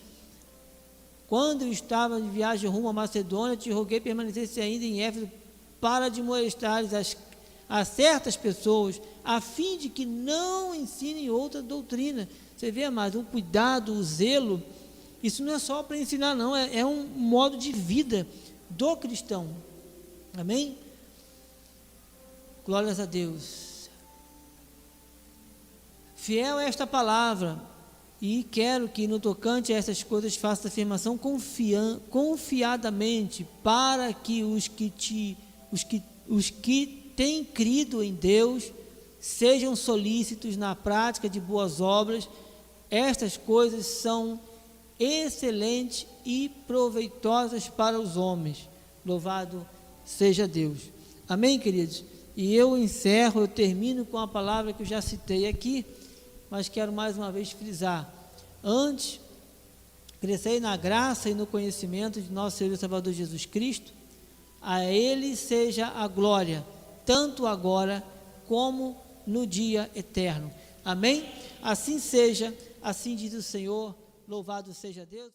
Quando 1.28 1.62
eu 1.62 1.72
estava 1.72 2.20
de 2.20 2.28
viagem 2.28 2.70
rumo 2.70 2.88
à 2.88 2.92
Macedônia, 2.92 3.56
te 3.56 3.70
roguei 3.70 4.00
permanecesse 4.00 4.60
ainda 4.60 4.84
em 4.84 5.02
Éfeso 5.02 5.30
para 5.80 6.08
demonstrares 6.08 6.94
as, 6.94 7.16
a 7.68 7.84
certas 7.84 8.36
pessoas, 8.36 9.00
a 9.24 9.40
fim 9.40 9.76
de 9.76 9.88
que 9.88 10.06
não 10.06 10.74
ensinem 10.74 11.30
outra 11.30 11.62
doutrina. 11.62 12.28
Você 12.56 12.70
vê, 12.70 12.84
amado, 12.84 13.20
o 13.20 13.24
cuidado, 13.24 13.92
o 13.92 14.02
zelo, 14.02 14.62
isso 15.22 15.44
não 15.44 15.54
é 15.54 15.58
só 15.58 15.82
para 15.82 15.98
ensinar, 15.98 16.34
não, 16.34 16.54
é, 16.54 16.78
é 16.78 16.86
um 16.86 17.04
modo 17.04 17.56
de 17.56 17.72
vida 17.72 18.26
do 18.70 18.96
cristão. 18.96 19.48
Amém? 20.36 20.76
Glórias 22.64 22.98
a 23.00 23.04
Deus. 23.04 23.88
Fiel 26.16 26.58
é 26.58 26.68
esta 26.68 26.86
palavra, 26.86 27.60
e 28.20 28.44
quero 28.44 28.88
que 28.88 29.06
no 29.06 29.20
tocante 29.20 29.72
a 29.72 29.76
essas 29.76 30.02
coisas 30.02 30.36
faça 30.36 30.68
afirmação 30.68 31.18
confiadamente, 32.10 33.46
para 33.62 34.12
que 34.12 34.42
os 34.42 34.68
que 34.68 34.88
te, 34.90 35.36
os 35.70 35.82
que, 35.82 36.02
os 36.26 36.48
que 36.50 37.12
têm 37.14 37.44
crido 37.44 38.02
em 38.02 38.14
Deus 38.14 38.72
sejam 39.20 39.76
solícitos 39.76 40.56
na 40.56 40.74
prática 40.74 41.28
de 41.28 41.40
boas 41.40 41.80
obras. 41.80 42.28
Estas 42.90 43.36
coisas 43.36 43.84
são 43.86 44.40
excelentes 44.98 46.06
e 46.24 46.50
proveitosas 46.66 47.68
para 47.68 48.00
os 48.00 48.16
homens. 48.16 48.68
Louvado 49.04 49.66
seja 50.04 50.48
Deus. 50.48 50.78
Amém, 51.28 51.58
queridos? 51.58 52.04
E 52.36 52.54
eu 52.54 52.76
encerro, 52.76 53.42
eu 53.42 53.48
termino 53.48 54.04
com 54.04 54.18
a 54.18 54.28
palavra 54.28 54.72
que 54.72 54.82
eu 54.82 54.86
já 54.86 55.00
citei 55.00 55.48
aqui, 55.48 55.84
mas 56.50 56.68
quero 56.68 56.92
mais 56.92 57.16
uma 57.16 57.30
vez 57.32 57.50
frisar. 57.50 58.12
Antes, 58.62 59.20
crescei 60.20 60.60
na 60.60 60.76
graça 60.76 61.28
e 61.28 61.34
no 61.34 61.46
conhecimento 61.46 62.20
de 62.20 62.32
nosso 62.32 62.58
Senhor 62.58 62.72
e 62.72 62.76
Salvador 62.76 63.12
Jesus 63.12 63.44
Cristo. 63.46 63.92
A 64.60 64.84
Ele 64.84 65.36
seja 65.36 65.88
a 65.88 66.08
glória, 66.08 66.64
tanto 67.04 67.46
agora 67.46 68.02
como 68.48 68.96
no 69.26 69.46
dia 69.46 69.90
eterno. 69.94 70.52
Amém? 70.84 71.28
Assim 71.62 71.98
seja, 71.98 72.54
assim 72.82 73.16
diz 73.16 73.34
o 73.34 73.42
Senhor. 73.42 73.94
Louvado 74.28 74.72
seja 74.72 75.06
Deus. 75.06 75.32